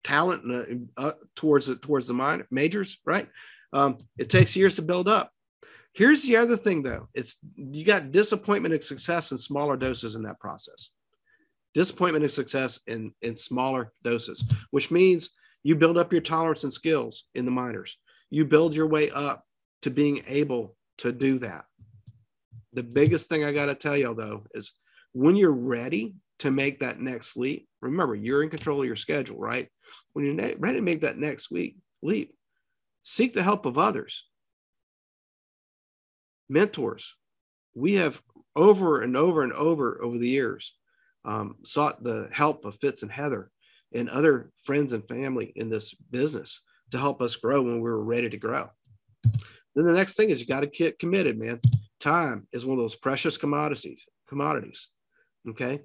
talent 0.05 0.51
uh, 0.99 1.03
uh, 1.03 1.13
towards 1.35 1.69
it 1.69 1.83
towards 1.83 2.07
the 2.07 2.15
minor 2.15 2.47
majors, 2.51 3.01
right? 3.05 3.29
Um, 3.73 3.99
it 4.19 4.31
takes 4.31 4.55
years 4.55 4.77
to 4.77 4.83
build 4.83 5.09
up. 5.09 5.33
Here's 5.93 6.23
the 6.23 6.37
other 6.37 6.57
thing, 6.57 6.83
though: 6.83 7.09
it's 7.15 7.37
you 7.57 7.85
got 7.85 8.13
disappointment 8.13 8.75
and 8.75 8.85
success 8.85 9.33
in 9.33 9.39
smaller 9.39 9.77
doses 9.77 10.15
in 10.15 10.23
that 10.25 10.41
process. 10.41 10.91
Disappointment 11.73 12.25
and 12.25 12.33
success 12.33 12.81
in 12.87 13.13
in 13.23 13.37
smaller 13.37 13.93
doses, 14.03 14.45
which 14.71 14.91
means 14.91 15.31
you 15.63 15.75
build 15.75 15.97
up 15.97 16.13
your 16.13 16.21
tolerance 16.21 16.63
and 16.63 16.73
skills 16.73 17.25
in 17.35 17.45
the 17.45 17.51
minors. 17.51 17.97
You 18.31 18.45
build 18.45 18.77
your 18.77 18.87
way 18.87 19.11
up 19.11 19.45
to 19.83 19.91
being 19.91 20.23
able 20.27 20.77
to 20.99 21.13
do 21.13 21.39
that. 21.39 21.65
The 22.73 22.83
biggest 22.83 23.29
thing 23.29 23.45
I 23.45 23.53
got 23.53 23.67
to 23.67 23.75
tell 23.75 23.97
y'all 23.97 24.15
though 24.15 24.45
is 24.53 24.73
when 25.15 25.37
you're 25.37 25.51
ready 25.51 26.15
to 26.41 26.51
make 26.51 26.81
that 26.81 27.01
next 27.01 27.37
leap, 27.37 27.67
remember 27.81 28.15
you're 28.15 28.43
in 28.43 28.51
control 28.51 28.81
of 28.81 28.87
your 28.87 28.97
schedule, 28.97 29.39
right? 29.39 29.69
When 30.13 30.25
you're 30.25 30.57
ready 30.59 30.77
to 30.77 30.83
make 30.83 31.01
that 31.03 31.17
next 31.17 31.51
week 31.51 31.77
leap, 32.03 32.35
seek 33.05 33.33
the 33.33 33.43
help 33.43 33.65
of 33.65 33.79
others, 33.79 34.25
mentors. 36.49 37.15
We 37.75 37.95
have 37.95 38.21
over 38.57 39.01
and 39.01 39.17
over 39.17 39.43
and 39.43 39.53
over 39.53 40.03
over 40.03 40.19
the 40.19 40.29
years 40.29 40.75
um, 41.25 41.57
sought 41.65 42.03
the 42.03 42.29
help 42.33 42.65
of 42.65 42.77
Fitz 42.81 43.03
and 43.03 43.11
Heather 43.11 43.51
and 43.95 44.09
other 44.09 44.51
friends 44.65 44.93
and 44.93 45.07
family 45.09 45.53
in 45.57 45.71
this 45.71 45.95
business 45.95 46.61
to 46.91 46.99
help 46.99 47.23
us 47.23 47.37
grow 47.37 47.63
when 47.63 47.77
we 47.77 47.81
were 47.81 48.05
ready 48.05 48.29
to 48.29 48.37
grow. 48.37 48.69
Then 49.75 49.87
the 49.87 49.93
next 49.93 50.17
thing 50.17 50.31
is 50.31 50.41
you 50.41 50.47
got 50.47 50.61
to 50.61 50.67
get 50.67 50.99
committed, 50.99 51.39
man. 51.39 51.61
Time 52.01 52.47
is 52.53 52.67
one 52.67 52.79
of 52.79 52.83
those 52.83 52.97
precious 52.97 53.39
commodities. 53.39 54.07
Commodities. 54.29 54.89
Okay. 55.49 55.81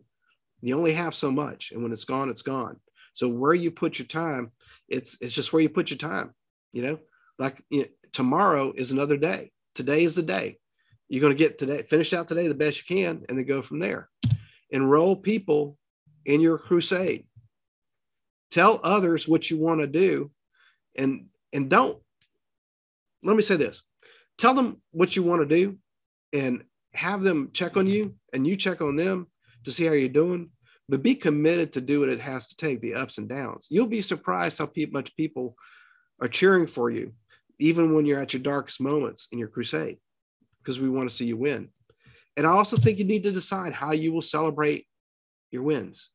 You 0.62 0.78
only 0.78 0.94
have 0.94 1.16
so 1.16 1.32
much, 1.32 1.72
and 1.72 1.82
when 1.82 1.92
it's 1.92 2.06
gone, 2.06 2.30
it's 2.30 2.42
gone. 2.42 2.78
So 3.14 3.28
where 3.28 3.54
you 3.54 3.72
put 3.72 4.00
your 4.00 4.08
time, 4.08 4.52
it's 4.88 5.18
it's 5.22 5.34
just 5.34 5.54
where 5.54 5.62
you 5.62 5.70
put 5.70 5.90
your 5.90 5.98
time. 5.98 6.34
You 6.74 6.84
know, 6.84 7.00
like 7.38 7.62
you 7.70 7.82
know, 7.82 7.88
tomorrow 8.12 8.74
is 8.76 8.92
another 8.92 9.18
day. 9.18 9.52
Today 9.76 10.04
is 10.04 10.16
the 10.16 10.24
day. 10.24 10.58
You're 11.08 11.22
going 11.22 11.36
to 11.36 11.44
get 11.44 11.58
today, 11.58 11.84
finish 11.84 12.14
out 12.14 12.28
today 12.28 12.48
the 12.48 12.54
best 12.54 12.90
you 12.90 12.96
can, 12.96 13.26
and 13.28 13.38
then 13.38 13.46
go 13.46 13.62
from 13.62 13.80
there. 13.80 14.10
Enroll 14.70 15.16
people 15.16 15.78
in 16.26 16.42
your 16.42 16.58
crusade. 16.58 17.26
Tell 18.52 18.80
others 18.84 19.28
what 19.28 19.50
you 19.50 19.58
want 19.58 19.82
to 19.82 19.88
do, 19.88 20.32
and 20.96 21.28
and 21.54 21.70
don't. 21.70 21.98
Let 23.24 23.36
me 23.36 23.42
say 23.42 23.56
this: 23.56 23.82
tell 24.38 24.54
them 24.54 24.82
what 24.92 25.16
you 25.16 25.24
want 25.24 25.42
to 25.42 25.56
do, 25.56 25.78
and 26.34 26.64
have 26.94 27.24
them 27.24 27.52
check 27.54 27.78
on 27.78 27.88
you, 27.88 28.16
and 28.34 28.46
you 28.46 28.56
check 28.56 28.82
on 28.82 28.96
them, 28.96 29.28
to 29.66 29.72
see 29.72 29.86
how 29.86 29.94
you're 29.94 30.10
doing, 30.10 30.50
but 30.88 31.04
be 31.04 31.16
committed 31.16 31.72
to 31.74 31.82
do 31.82 32.00
what 32.00 32.10
it 32.10 32.20
has 32.20 32.48
to 32.48 32.56
take, 32.56 32.82
the 32.82 32.96
ups 32.96 33.18
and 33.18 33.30
downs. 33.30 33.68
You'll 33.70 33.88
be 33.88 34.02
surprised 34.02 34.58
how 34.58 34.70
much 34.92 35.16
people 35.16 35.56
are 36.22 36.28
cheering 36.28 36.68
for 36.68 36.90
you, 36.90 37.14
even 37.60 37.94
when 37.94 38.06
you're 38.06 38.20
at 38.20 38.34
your 38.34 38.42
darkest 38.42 38.82
moments 38.82 39.28
in 39.32 39.38
your 39.38 39.48
crusade, 39.48 39.98
because 40.60 40.80
we 40.80 40.90
want 40.90 41.10
to 41.10 41.16
see 41.16 41.26
you 41.26 41.38
win. 41.38 41.70
And 42.38 42.48
I 42.48 42.52
also 42.52 42.78
think 42.78 42.98
you 42.98 43.06
need 43.06 43.24
to 43.24 43.32
decide 43.32 43.74
how 43.74 43.92
you 43.92 44.12
will 44.12 44.22
celebrate 44.22 44.88
your 45.52 45.64
wins. 45.64 46.10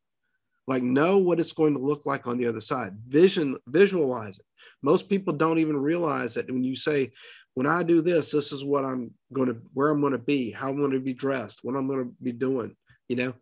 Like 0.66 0.83
know 0.83 1.18
what 1.18 1.38
it's 1.38 1.52
going 1.52 1.74
to 1.74 1.80
look 1.80 2.07
like 2.07 2.26
on 2.26 2.38
the 2.38 2.46
other 2.46 2.61
side. 2.61 2.96
Vision, 3.07 3.57
visualize 3.66 4.38
it. 4.38 4.44
Most 4.83 5.09
people 5.09 5.35
don't 5.35 5.59
even 5.59 5.76
realize 5.76 6.35
that 6.35 6.50
when 6.50 6.64
you 6.64 6.74
say, 6.74 7.12
when 7.52 7.66
I 7.66 7.83
do 7.83 8.00
this, 8.00 8.30
this 8.30 8.50
is 8.50 8.64
what 8.64 8.85
I'm 8.85 9.12
going 9.33 9.48
to, 9.48 9.61
where 9.74 9.90
I'm 9.90 10.00
going 10.00 10.12
to 10.12 10.18
be, 10.18 10.50
how 10.50 10.70
I'm 10.70 10.78
going 10.78 10.90
to 10.92 11.00
be 11.00 11.12
dressed, 11.12 11.61
what 11.62 11.76
I'm 11.76 11.87
going 11.87 12.04
to 12.04 12.11
be 12.22 12.33
doing 12.33 12.74
you 13.08 13.16
know, 13.16 13.34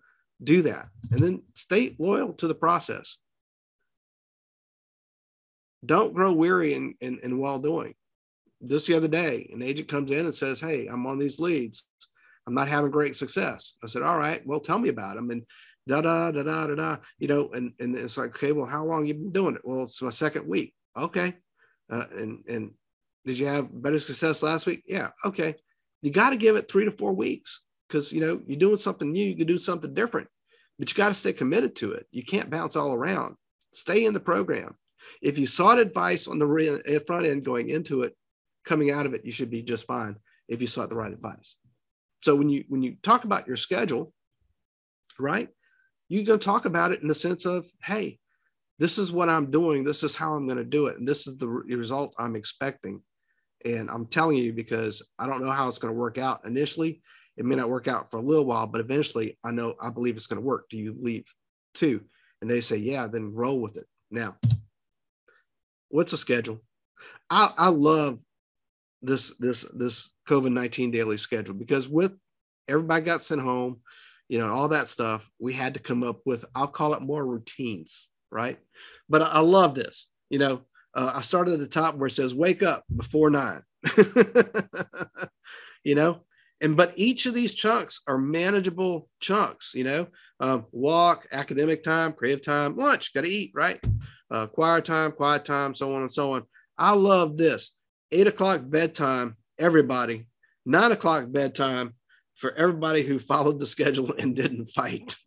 do 0.42 0.62
that 0.62 0.88
and 1.10 1.22
then 1.22 1.42
stay 1.54 1.94
loyal 1.98 2.32
to 2.34 2.48
the 2.48 2.54
process. 2.54 3.18
Don't 5.84 6.14
grow 6.14 6.32
weary 6.32 6.74
in, 6.74 6.94
in, 7.00 7.18
in 7.22 7.38
while 7.38 7.58
doing. 7.58 7.94
Just 8.66 8.86
the 8.86 8.94
other 8.94 9.08
day, 9.08 9.50
an 9.52 9.62
agent 9.62 9.88
comes 9.88 10.10
in 10.12 10.24
and 10.24 10.34
says, 10.34 10.60
Hey, 10.60 10.86
I'm 10.86 11.06
on 11.06 11.18
these 11.18 11.40
leads. 11.40 11.86
I'm 12.46 12.54
not 12.54 12.68
having 12.68 12.90
great 12.90 13.16
success. 13.16 13.74
I 13.82 13.88
said, 13.88 14.02
All 14.02 14.18
right, 14.18 14.46
well, 14.46 14.60
tell 14.60 14.78
me 14.78 14.88
about 14.88 15.16
them. 15.16 15.30
And 15.30 15.42
da 15.88 16.00
da 16.00 16.30
da 16.30 16.42
da 16.44 16.66
da 16.68 16.74
da, 16.74 16.96
you 17.18 17.26
know, 17.26 17.50
and, 17.52 17.72
and 17.80 17.96
it's 17.96 18.16
like, 18.16 18.30
okay, 18.30 18.52
well, 18.52 18.66
how 18.66 18.84
long 18.84 19.06
you 19.06 19.14
been 19.14 19.32
doing 19.32 19.56
it? 19.56 19.62
Well, 19.64 19.82
it's 19.82 20.00
my 20.00 20.10
second 20.10 20.46
week. 20.46 20.74
Okay. 20.96 21.34
Uh, 21.90 22.06
and 22.16 22.44
and 22.48 22.70
did 23.26 23.38
you 23.38 23.46
have 23.46 23.82
better 23.82 23.98
success 23.98 24.42
last 24.42 24.66
week? 24.66 24.84
Yeah. 24.86 25.10
Okay. 25.24 25.56
You 26.02 26.10
got 26.10 26.30
to 26.30 26.36
give 26.36 26.56
it 26.56 26.70
three 26.70 26.84
to 26.84 26.92
four 26.92 27.12
weeks 27.12 27.62
because 27.92 28.12
you 28.12 28.20
know 28.20 28.40
you're 28.46 28.58
doing 28.58 28.78
something 28.78 29.12
new 29.12 29.24
you 29.24 29.36
can 29.36 29.46
do 29.46 29.58
something 29.58 29.92
different 29.92 30.28
but 30.78 30.90
you 30.90 30.96
got 30.96 31.10
to 31.10 31.14
stay 31.14 31.32
committed 31.32 31.76
to 31.76 31.92
it. 31.92 32.06
You 32.10 32.24
can't 32.24 32.50
bounce 32.50 32.76
all 32.76 32.92
around. 32.92 33.36
Stay 33.72 34.04
in 34.04 34.14
the 34.14 34.20
program. 34.20 34.74
If 35.20 35.38
you 35.38 35.46
sought 35.46 35.78
advice 35.78 36.26
on 36.26 36.38
the 36.38 36.46
re- 36.46 36.80
eh, 36.86 36.98
front 37.06 37.26
end 37.26 37.44
going 37.44 37.68
into 37.68 38.02
it 38.02 38.16
coming 38.64 38.90
out 38.90 39.06
of 39.06 39.14
it 39.14 39.24
you 39.24 39.32
should 39.32 39.50
be 39.50 39.62
just 39.62 39.86
fine 39.86 40.16
if 40.48 40.60
you 40.60 40.66
sought 40.66 40.88
the 40.88 40.96
right 40.96 41.12
advice. 41.12 41.56
So 42.22 42.34
when 42.34 42.48
you 42.48 42.64
when 42.68 42.82
you 42.82 42.96
talk 43.02 43.24
about 43.24 43.46
your 43.46 43.56
schedule 43.56 44.12
right 45.18 45.48
going 46.10 46.26
to 46.26 46.38
talk 46.38 46.66
about 46.66 46.92
it 46.92 47.00
in 47.00 47.08
the 47.08 47.14
sense 47.14 47.46
of 47.46 47.64
hey 47.82 48.18
this 48.78 48.98
is 48.98 49.12
what 49.12 49.28
i'm 49.28 49.50
doing. 49.50 49.84
This 49.84 50.02
is 50.02 50.14
how 50.14 50.34
i'm 50.34 50.46
going 50.46 50.58
to 50.58 50.64
do 50.64 50.86
it. 50.86 50.98
And 50.98 51.06
this 51.06 51.26
is 51.26 51.36
the 51.38 51.48
re- 51.48 51.74
result 51.74 52.14
i'm 52.18 52.36
expecting. 52.36 53.02
And 53.64 53.88
i'm 53.90 54.06
telling 54.06 54.36
you 54.36 54.52
because 54.52 55.02
i 55.18 55.26
don't 55.26 55.44
know 55.44 55.52
how 55.52 55.68
it's 55.68 55.78
going 55.78 55.94
to 55.94 56.00
work 56.00 56.18
out 56.18 56.44
initially 56.44 57.02
it 57.36 57.44
may 57.44 57.54
not 57.54 57.70
work 57.70 57.88
out 57.88 58.10
for 58.10 58.18
a 58.18 58.22
little 58.22 58.44
while, 58.44 58.66
but 58.66 58.80
eventually 58.80 59.38
I 59.44 59.52
know 59.52 59.74
I 59.80 59.90
believe 59.90 60.16
it's 60.16 60.26
going 60.26 60.40
to 60.40 60.46
work. 60.46 60.66
Do 60.70 60.76
you 60.76 60.94
leave 61.00 61.24
too? 61.74 62.02
And 62.40 62.50
they 62.50 62.60
say, 62.60 62.76
yeah, 62.76 63.06
then 63.06 63.34
roll 63.34 63.60
with 63.60 63.76
it. 63.76 63.86
Now, 64.10 64.36
what's 65.88 66.12
a 66.12 66.18
schedule? 66.18 66.60
I, 67.30 67.50
I 67.56 67.68
love 67.68 68.18
this 69.00 69.32
this 69.38 69.64
this 69.74 70.10
COVID 70.28 70.52
nineteen 70.52 70.90
daily 70.90 71.16
schedule 71.16 71.54
because 71.54 71.88
with 71.88 72.12
everybody 72.68 73.04
got 73.04 73.22
sent 73.22 73.40
home, 73.40 73.80
you 74.28 74.38
know, 74.38 74.52
all 74.52 74.68
that 74.68 74.88
stuff, 74.88 75.28
we 75.38 75.52
had 75.52 75.74
to 75.74 75.80
come 75.80 76.02
up 76.02 76.20
with 76.24 76.44
I'll 76.54 76.68
call 76.68 76.94
it 76.94 77.02
more 77.02 77.24
routines, 77.24 78.08
right? 78.30 78.58
But 79.08 79.22
I, 79.22 79.26
I 79.26 79.40
love 79.40 79.74
this. 79.74 80.08
You 80.30 80.38
know, 80.38 80.62
uh, 80.94 81.12
I 81.14 81.22
started 81.22 81.54
at 81.54 81.60
the 81.60 81.66
top 81.66 81.96
where 81.96 82.08
it 82.08 82.12
says 82.12 82.34
wake 82.34 82.62
up 82.62 82.84
before 82.94 83.30
nine. 83.30 83.62
you 85.84 85.94
know, 85.94 86.20
and 86.62 86.76
but 86.76 86.92
each 86.96 87.26
of 87.26 87.34
these 87.34 87.52
chunks 87.52 88.00
are 88.06 88.16
manageable 88.16 89.08
chunks 89.20 89.74
you 89.74 89.84
know 89.84 90.06
um, 90.40 90.66
walk 90.72 91.26
academic 91.32 91.84
time 91.84 92.12
creative 92.12 92.44
time 92.44 92.76
lunch 92.76 93.12
got 93.14 93.24
to 93.24 93.30
eat 93.30 93.52
right? 93.54 93.80
Uh, 94.30 94.46
choir 94.46 94.80
time 94.80 95.12
quiet 95.12 95.44
time 95.44 95.74
so 95.74 95.94
on 95.94 96.00
and 96.00 96.10
so 96.10 96.32
on. 96.32 96.42
I 96.78 96.94
love 96.94 97.36
this. 97.36 97.74
Eight 98.10 98.26
o'clock 98.26 98.62
bedtime 98.64 99.36
everybody. 99.58 100.26
Nine 100.64 100.92
o'clock 100.92 101.26
bedtime 101.28 101.94
for 102.36 102.52
everybody 102.54 103.02
who 103.02 103.18
followed 103.32 103.60
the 103.60 103.66
schedule 103.66 104.14
and 104.18 104.34
didn't 104.34 104.70
fight. 104.70 105.16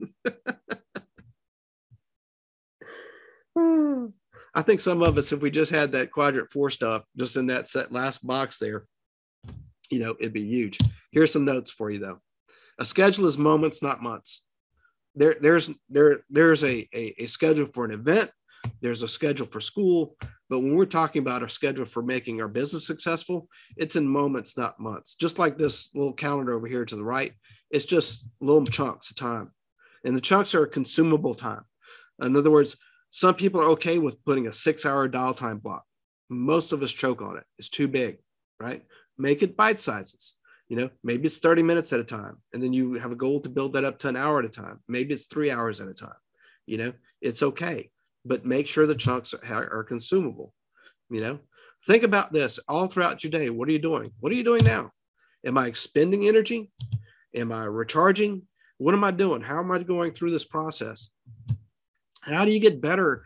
I 3.58 4.62
think 4.62 4.82
some 4.82 5.02
of 5.02 5.18
us, 5.18 5.32
if 5.32 5.42
we 5.42 5.52
just 5.52 5.72
had 5.72 5.92
that 5.94 6.12
quadrant 6.12 6.52
four 6.52 6.70
stuff 6.70 7.04
just 7.18 7.36
in 7.36 7.48
that 7.48 7.68
set 7.68 7.92
last 7.92 8.26
box 8.26 8.58
there, 8.58 8.86
you 9.90 10.00
know, 10.00 10.16
it'd 10.20 10.34
be 10.34 10.46
huge. 10.46 10.78
Here's 11.12 11.32
some 11.32 11.46
notes 11.46 11.72
for 11.72 11.90
you 11.90 12.00
though. 12.00 12.20
A 12.80 12.86
schedule 12.86 13.28
is 13.28 13.38
moments, 13.38 13.82
not 13.82 14.04
months. 14.04 14.44
There, 15.16 15.36
there's 15.40 15.70
there, 15.90 16.22
there's 16.30 16.64
a, 16.64 16.88
a, 16.94 17.16
a 17.20 17.26
schedule 17.28 17.68
for 17.68 17.86
an 17.86 17.92
event, 17.92 18.32
there's 18.82 19.02
a 19.02 19.08
schedule 19.08 19.46
for 19.46 19.62
school, 19.62 20.18
but 20.50 20.60
when 20.60 20.76
we're 20.76 20.86
talking 20.86 21.22
about 21.22 21.42
our 21.42 21.48
schedule 21.48 21.86
for 21.86 22.02
making 22.02 22.42
our 22.42 22.48
business 22.48 22.86
successful, 22.86 23.48
it's 23.78 23.96
in 23.96 24.08
moments, 24.08 24.58
not 24.58 24.80
months. 24.80 25.16
Just 25.16 25.40
like 25.40 25.58
this 25.58 25.90
little 25.96 26.14
calendar 26.14 26.54
over 26.54 26.68
here 26.68 26.86
to 26.86 26.96
the 26.96 27.04
right, 27.04 27.34
it's 27.72 27.86
just 27.86 28.28
little 28.42 28.66
chunks 28.66 29.10
of 29.10 29.16
time. 29.16 29.52
And 30.04 30.16
the 30.16 30.22
chunks 30.22 30.54
are 30.54 30.68
consumable 30.68 31.34
time. 31.34 31.64
In 32.22 32.36
other 32.36 32.52
words, 32.52 32.78
some 33.12 33.34
people 33.34 33.62
are 33.62 33.70
okay 33.70 33.98
with 33.98 34.24
putting 34.24 34.48
a 34.48 34.54
six 34.54 34.86
hour 34.86 35.08
dial 35.08 35.34
time 35.34 35.58
block. 35.58 35.84
Most 36.30 36.74
of 36.74 36.84
us 36.84 36.92
choke 36.92 37.22
on 37.22 37.38
it. 37.38 37.44
It's 37.58 37.70
too 37.70 37.88
big, 37.88 38.18
right? 38.60 38.84
Make 39.18 39.44
it 39.44 39.58
bite 39.58 39.80
sizes. 39.80 40.36
You 40.68 40.78
know, 40.78 40.90
maybe 41.04 41.28
it's 41.28 41.38
30 41.38 41.62
minutes 41.64 41.94
at 41.94 42.00
a 42.00 42.04
time. 42.04 42.38
And 42.54 42.62
then 42.62 42.74
you 42.74 42.94
have 42.96 43.12
a 43.12 43.16
goal 43.16 43.40
to 43.42 43.50
build 43.50 43.74
that 43.74 43.86
up 43.86 44.00
to 44.00 44.10
an 44.10 44.16
hour 44.16 44.40
at 44.40 44.46
a 44.46 44.50
time. 44.50 44.80
Maybe 44.88 45.14
it's 45.14 45.28
three 45.28 45.52
hours 45.52 45.80
at 45.80 45.88
a 45.88 45.94
time. 45.94 46.16
You 46.66 46.78
know, 46.78 46.94
it's 47.22 47.44
okay 47.44 47.92
but 48.26 48.46
make 48.46 48.68
sure 48.68 48.88
the 48.88 48.96
chunks 48.96 49.34
are, 49.34 49.70
are 49.72 49.84
consumable. 49.84 50.52
You 51.10 51.20
know, 51.20 51.40
think 51.88 52.04
about 52.04 52.34
this 52.34 52.60
all 52.68 52.88
throughout 52.88 53.24
your 53.24 53.32
day. 53.32 53.52
What 53.52 53.70
are 53.70 53.72
you 53.72 53.80
doing? 53.80 54.12
What 54.20 54.32
are 54.32 54.36
you 54.36 54.44
doing 54.44 54.64
now? 54.66 54.92
Am 55.46 55.58
I 55.58 55.68
expending 55.68 56.28
energy? 56.28 56.72
Am 57.36 57.52
I 57.52 57.66
recharging? 57.66 58.42
What 58.78 58.96
am 58.96 59.04
I 59.04 59.12
doing? 59.12 59.42
How 59.42 59.60
am 59.60 59.72
I 59.72 59.80
going 59.84 60.12
through 60.12 60.32
this 60.32 60.44
process? 60.44 61.10
How 62.22 62.44
do 62.44 62.52
you 62.52 62.60
get 62.60 62.82
better 62.82 63.26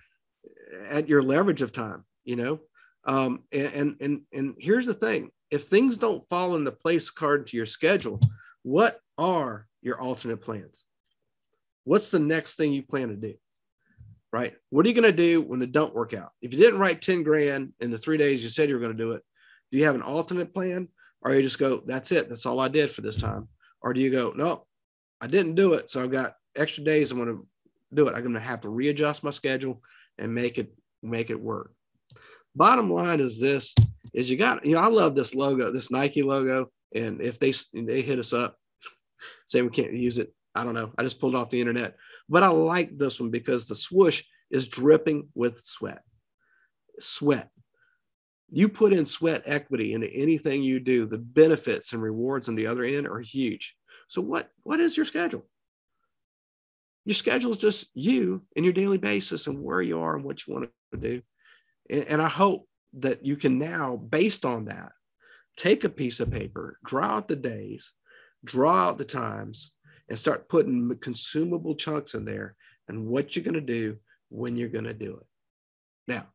at 0.89 1.07
your 1.07 1.23
leverage 1.23 1.61
of 1.61 1.71
time? 1.71 2.03
You 2.25 2.35
know, 2.35 2.59
um, 3.05 3.43
and 3.53 3.95
and 4.01 4.21
and 4.33 4.55
here's 4.59 4.85
the 4.85 4.93
thing: 4.93 5.31
if 5.51 5.67
things 5.67 5.97
don't 5.97 6.27
fall 6.29 6.55
into 6.55 6.71
place 6.71 7.09
according 7.09 7.47
to 7.47 7.57
your 7.57 7.65
schedule, 7.65 8.19
what 8.63 8.99
are 9.17 9.67
your 9.81 9.99
alternate 9.99 10.41
plans? 10.41 10.83
What's 11.83 12.11
the 12.11 12.19
next 12.19 12.55
thing 12.55 12.73
you 12.73 12.83
plan 12.83 13.09
to 13.09 13.15
do? 13.15 13.33
right? 14.31 14.55
What 14.69 14.85
are 14.85 14.89
you 14.89 14.95
going 14.95 15.03
to 15.03 15.11
do 15.11 15.41
when 15.41 15.61
it 15.61 15.71
don't 15.71 15.95
work 15.95 16.13
out? 16.13 16.31
If 16.41 16.53
you 16.53 16.59
didn't 16.59 16.79
write 16.79 17.01
10 17.01 17.23
grand 17.23 17.73
in 17.79 17.91
the 17.91 17.97
three 17.97 18.17
days 18.17 18.43
you 18.43 18.49
said 18.49 18.69
you 18.69 18.75
were 18.75 18.81
going 18.81 18.95
to 18.95 19.03
do 19.03 19.13
it, 19.13 19.23
do 19.71 19.77
you 19.77 19.85
have 19.85 19.95
an 19.95 20.01
alternate 20.01 20.53
plan? 20.53 20.87
Or 21.21 21.33
you 21.33 21.41
just 21.41 21.59
go, 21.59 21.81
that's 21.85 22.11
it. 22.11 22.29
That's 22.29 22.45
all 22.45 22.61
I 22.61 22.69
did 22.69 22.91
for 22.91 23.01
this 23.01 23.17
time. 23.17 23.49
Or 23.81 23.93
do 23.93 23.99
you 23.99 24.09
go, 24.09 24.33
no, 24.35 24.65
I 25.19 25.27
didn't 25.27 25.55
do 25.55 25.73
it. 25.73 25.89
So 25.89 26.01
I've 26.01 26.11
got 26.11 26.35
extra 26.55 26.83
days. 26.83 27.11
I'm 27.11 27.17
going 27.17 27.29
to 27.29 27.47
do 27.93 28.07
it. 28.07 28.15
I'm 28.15 28.21
going 28.21 28.33
to 28.33 28.39
have 28.39 28.61
to 28.61 28.69
readjust 28.69 29.23
my 29.23 29.31
schedule 29.31 29.81
and 30.17 30.33
make 30.33 30.57
it, 30.57 30.73
make 31.03 31.29
it 31.29 31.39
work. 31.39 31.73
Bottom 32.55 32.91
line 32.91 33.19
is 33.19 33.39
this 33.39 33.73
is 34.13 34.29
you 34.29 34.37
got, 34.37 34.65
you 34.65 34.75
know, 34.75 34.81
I 34.81 34.87
love 34.87 35.15
this 35.15 35.35
logo, 35.35 35.71
this 35.71 35.91
Nike 35.91 36.23
logo. 36.23 36.71
And 36.95 37.21
if 37.21 37.39
they, 37.39 37.53
they 37.73 38.01
hit 38.01 38.19
us 38.19 38.33
up, 38.33 38.57
say 39.47 39.61
we 39.61 39.69
can't 39.69 39.93
use 39.93 40.17
it. 40.17 40.33
I 40.55 40.63
don't 40.63 40.73
know. 40.73 40.91
I 40.97 41.03
just 41.03 41.19
pulled 41.19 41.35
off 41.35 41.49
the 41.49 41.61
internet 41.61 41.95
but 42.29 42.43
I 42.43 42.49
like 42.49 42.97
this 42.97 43.19
one 43.19 43.31
because 43.31 43.67
the 43.67 43.75
swoosh 43.75 44.23
is 44.51 44.67
dripping 44.67 45.27
with 45.33 45.59
sweat. 45.59 46.03
Sweat. 46.99 47.49
You 48.51 48.69
put 48.69 48.93
in 48.93 49.05
sweat 49.05 49.43
equity 49.45 49.93
into 49.93 50.07
anything 50.07 50.63
you 50.63 50.79
do, 50.79 51.05
the 51.05 51.17
benefits 51.17 51.93
and 51.93 52.01
rewards 52.01 52.47
on 52.47 52.55
the 52.55 52.67
other 52.67 52.83
end 52.83 53.07
are 53.07 53.19
huge. 53.19 53.75
So 54.07 54.21
what, 54.21 54.49
what 54.63 54.79
is 54.79 54.95
your 54.95 55.05
schedule? 55.05 55.45
Your 57.05 57.15
schedule 57.15 57.51
is 57.51 57.57
just 57.57 57.87
you 57.93 58.43
and 58.55 58.63
your 58.63 58.73
daily 58.73 58.97
basis 58.97 59.47
and 59.47 59.63
where 59.63 59.81
you 59.81 59.99
are 59.99 60.15
and 60.15 60.23
what 60.23 60.45
you 60.45 60.53
want 60.53 60.69
to 60.93 60.99
do. 60.99 61.21
And, 61.89 62.21
I 62.21 62.27
hope 62.27 62.67
that 62.93 63.25
you 63.25 63.35
can 63.35 63.57
now, 63.57 63.95
based 63.95 64.45
on 64.45 64.65
that, 64.65 64.91
take 65.57 65.83
a 65.83 65.89
piece 65.89 66.19
of 66.19 66.31
paper, 66.31 66.77
draw 66.85 67.05
out 67.05 67.27
the 67.27 67.35
days, 67.35 67.91
draw 68.45 68.89
out 68.89 68.97
the 68.97 69.05
times, 69.05 69.71
and 70.07 70.17
start 70.17 70.49
putting 70.49 70.95
consumable 71.01 71.75
chunks 71.75 72.13
in 72.13 72.25
there 72.25 72.55
and 72.87 73.07
what 73.07 73.35
you're 73.35 73.45
going 73.45 73.53
to 73.53 73.61
do 73.61 73.97
when 74.29 74.55
you're 74.55 74.69
going 74.69 74.85
to 74.85 74.93
do 74.93 75.17
it. 75.17 75.25
Now, 76.07 76.27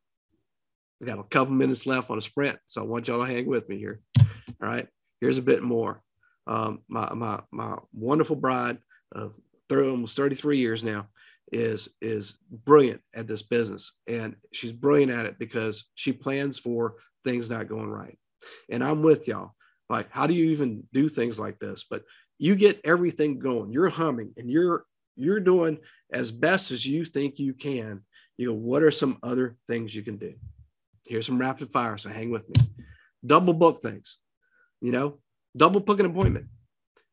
we 1.00 1.06
got 1.06 1.18
a 1.18 1.24
couple 1.24 1.54
minutes 1.54 1.86
left 1.86 2.10
on 2.10 2.18
a 2.18 2.22
sprint, 2.22 2.58
so 2.66 2.82
I 2.82 2.84
want 2.84 3.08
y'all 3.08 3.24
to 3.24 3.32
hang 3.32 3.46
with 3.46 3.68
me 3.68 3.78
here. 3.78 4.00
All 4.18 4.24
right, 4.68 4.88
here's 5.20 5.38
a 5.38 5.42
bit 5.42 5.62
more. 5.62 6.02
Um, 6.46 6.80
my, 6.88 7.12
my, 7.14 7.40
my 7.50 7.78
wonderful 7.92 8.36
bride 8.36 8.78
of 9.12 9.34
30, 9.68 9.90
almost 9.90 10.16
33 10.16 10.58
years 10.58 10.84
now 10.84 11.08
is 11.54 11.88
is 12.02 12.36
brilliant 12.50 13.00
at 13.14 13.26
this 13.26 13.42
business. 13.42 13.92
And 14.06 14.36
she's 14.52 14.72
brilliant 14.72 15.12
at 15.12 15.26
it 15.26 15.38
because 15.38 15.86
she 15.94 16.12
plans 16.12 16.58
for 16.58 16.96
things 17.24 17.48
not 17.48 17.68
going 17.68 17.88
right. 17.88 18.18
And 18.70 18.84
i'm 18.84 19.02
with 19.02 19.26
y'all. 19.28 19.54
Like 19.88 20.08
how 20.10 20.26
do 20.26 20.34
you 20.34 20.50
even 20.50 20.82
do 20.92 21.08
things 21.08 21.38
like 21.38 21.58
this? 21.58 21.84
But 21.88 22.02
you 22.38 22.56
get 22.56 22.80
everything 22.84 23.38
going. 23.38 23.72
You're 23.72 23.88
humming 23.88 24.32
and 24.36 24.50
you're 24.50 24.84
you're 25.16 25.40
doing 25.40 25.78
as 26.12 26.30
best 26.30 26.72
as 26.72 26.84
you 26.84 27.04
think 27.04 27.38
you 27.38 27.54
can. 27.54 28.02
You 28.36 28.48
know 28.48 28.54
what 28.54 28.82
are 28.82 28.90
some 28.90 29.18
other 29.22 29.56
things 29.68 29.94
you 29.94 30.02
can 30.02 30.16
do? 30.16 30.34
Here's 31.06 31.26
some 31.26 31.38
rapid 31.38 31.72
fire 31.72 31.96
so 31.96 32.10
hang 32.10 32.30
with 32.30 32.48
me. 32.48 32.66
Double 33.24 33.54
book 33.54 33.80
things 33.80 34.18
you 34.84 34.92
know? 34.92 35.18
Double 35.56 35.80
book 35.80 35.98
an 35.98 36.06
appointment 36.06 36.46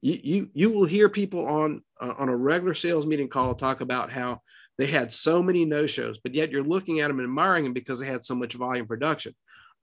you 0.02 0.20
you, 0.24 0.50
you 0.54 0.70
will 0.70 0.86
hear 0.86 1.10
people 1.10 1.48
on 1.48 1.82
uh, 2.02 2.14
on 2.18 2.30
a 2.30 2.36
regular 2.36 2.74
sales 2.74 3.06
meeting 3.06 3.28
call 3.28 3.54
talk 3.56 3.82
about 3.82 4.12
how 4.12 4.40
they 4.78 4.86
had 4.86 5.12
so 5.12 5.42
many 5.42 5.66
no 5.66 5.86
shows 5.86 6.20
but 6.24 6.34
yet 6.34 6.52
you're 6.52 6.64
looking 6.64 7.00
at 7.00 7.08
them 7.08 7.20
and 7.20 7.28
admiring 7.28 7.64
them 7.64 7.74
because 7.74 8.00
they 8.00 8.06
had 8.06 8.26
so 8.26 8.36
much 8.36 8.54
volume 8.54 8.88
production 8.88 9.34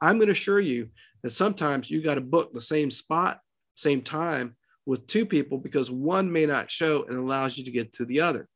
i'm 0.00 0.16
going 0.16 0.26
to 0.26 0.32
assure 0.32 0.60
you 0.60 0.88
that 1.22 1.30
sometimes 1.30 1.90
you 1.90 2.02
got 2.02 2.14
to 2.14 2.20
book 2.20 2.52
the 2.52 2.60
same 2.60 2.90
spot 2.90 3.40
same 3.74 4.02
time 4.02 4.56
with 4.88 5.06
two 5.06 5.26
people 5.26 5.58
because 5.58 5.90
one 5.90 6.32
may 6.32 6.46
not 6.46 6.70
show 6.70 7.04
and 7.04 7.18
allows 7.18 7.58
you 7.58 7.64
to 7.64 7.70
get 7.70 7.92
to 7.92 8.06
the 8.06 8.22
other, 8.22 8.48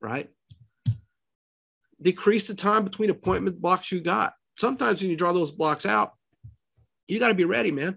right? 0.00 0.28
Decrease 2.02 2.48
the 2.48 2.54
time 2.54 2.82
between 2.82 3.10
appointment 3.10 3.60
blocks 3.62 3.92
you 3.92 4.00
got. 4.00 4.34
Sometimes 4.58 5.00
when 5.00 5.10
you 5.10 5.16
draw 5.16 5.32
those 5.32 5.52
blocks 5.52 5.86
out, 5.86 6.14
you 7.06 7.20
got 7.20 7.28
to 7.28 7.34
be 7.34 7.44
ready, 7.44 7.70
man. 7.70 7.96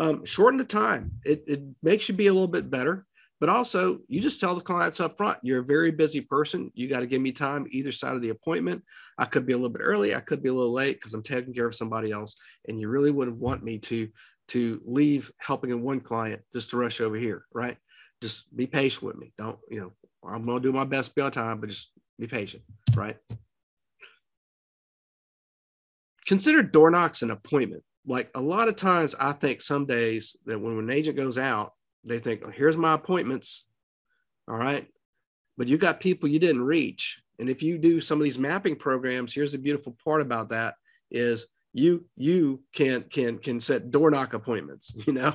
Um, 0.00 0.24
shorten 0.24 0.58
the 0.58 0.64
time. 0.64 1.12
It, 1.26 1.44
it 1.46 1.60
makes 1.82 2.08
you 2.08 2.14
be 2.14 2.28
a 2.28 2.32
little 2.32 2.48
bit 2.48 2.70
better, 2.70 3.06
but 3.38 3.50
also 3.50 3.98
you 4.08 4.22
just 4.22 4.40
tell 4.40 4.54
the 4.54 4.62
clients 4.62 4.98
up 4.98 5.18
front, 5.18 5.36
you're 5.42 5.60
a 5.60 5.64
very 5.64 5.90
busy 5.90 6.22
person. 6.22 6.72
You 6.74 6.88
got 6.88 7.00
to 7.00 7.06
give 7.06 7.20
me 7.20 7.32
time 7.32 7.66
either 7.68 7.92
side 7.92 8.14
of 8.14 8.22
the 8.22 8.30
appointment. 8.30 8.82
I 9.18 9.26
could 9.26 9.44
be 9.44 9.52
a 9.52 9.56
little 9.56 9.68
bit 9.68 9.82
early. 9.84 10.14
I 10.14 10.20
could 10.20 10.42
be 10.42 10.48
a 10.48 10.54
little 10.54 10.72
late 10.72 10.96
because 10.96 11.12
I'm 11.12 11.22
taking 11.22 11.52
care 11.52 11.66
of 11.66 11.74
somebody 11.74 12.12
else. 12.12 12.36
And 12.66 12.80
you 12.80 12.88
really 12.88 13.10
wouldn't 13.10 13.36
want 13.36 13.62
me 13.62 13.78
to 13.78 14.08
to 14.48 14.80
leave 14.86 15.30
helping 15.36 15.70
in 15.70 15.82
one 15.82 16.00
client 16.00 16.40
just 16.52 16.70
to 16.70 16.78
rush 16.78 17.02
over 17.02 17.16
here, 17.16 17.44
right? 17.52 17.76
Just 18.22 18.54
be 18.56 18.66
patient 18.66 19.02
with 19.02 19.16
me. 19.16 19.32
Don't, 19.36 19.58
you 19.70 19.80
know, 19.80 19.92
I'm 20.26 20.46
going 20.46 20.62
to 20.62 20.68
do 20.68 20.72
my 20.72 20.84
best 20.84 21.10
to 21.10 21.14
be 21.14 21.20
on 21.20 21.30
time, 21.30 21.60
but 21.60 21.68
just 21.68 21.92
be 22.18 22.26
patient, 22.26 22.62
right? 22.96 23.18
Consider 26.26 26.62
door 26.62 26.90
knocks 26.90 27.20
an 27.20 27.30
appointment. 27.30 27.84
Like 28.10 28.28
a 28.34 28.40
lot 28.40 28.66
of 28.66 28.74
times, 28.74 29.14
I 29.20 29.30
think 29.30 29.62
some 29.62 29.86
days 29.86 30.36
that 30.44 30.60
when 30.60 30.76
an 30.76 30.90
agent 30.90 31.16
goes 31.16 31.38
out, 31.38 31.74
they 32.02 32.18
think, 32.18 32.42
oh, 32.44 32.50
here's 32.50 32.76
my 32.76 32.94
appointments. 32.94 33.66
All 34.48 34.56
right. 34.56 34.88
But 35.56 35.68
you 35.68 35.78
got 35.78 36.00
people 36.00 36.28
you 36.28 36.40
didn't 36.40 36.62
reach. 36.64 37.22
And 37.38 37.48
if 37.48 37.62
you 37.62 37.78
do 37.78 38.00
some 38.00 38.18
of 38.18 38.24
these 38.24 38.38
mapping 38.38 38.74
programs, 38.74 39.32
here's 39.32 39.52
the 39.52 39.58
beautiful 39.58 39.96
part 40.02 40.22
about 40.22 40.48
that 40.48 40.74
is 41.12 41.46
you 41.72 42.04
you 42.16 42.60
can 42.74 43.04
can 43.04 43.38
can 43.38 43.60
set 43.60 43.92
door 43.92 44.10
knock 44.10 44.34
appointments 44.34 44.92
you 45.06 45.12
know 45.12 45.32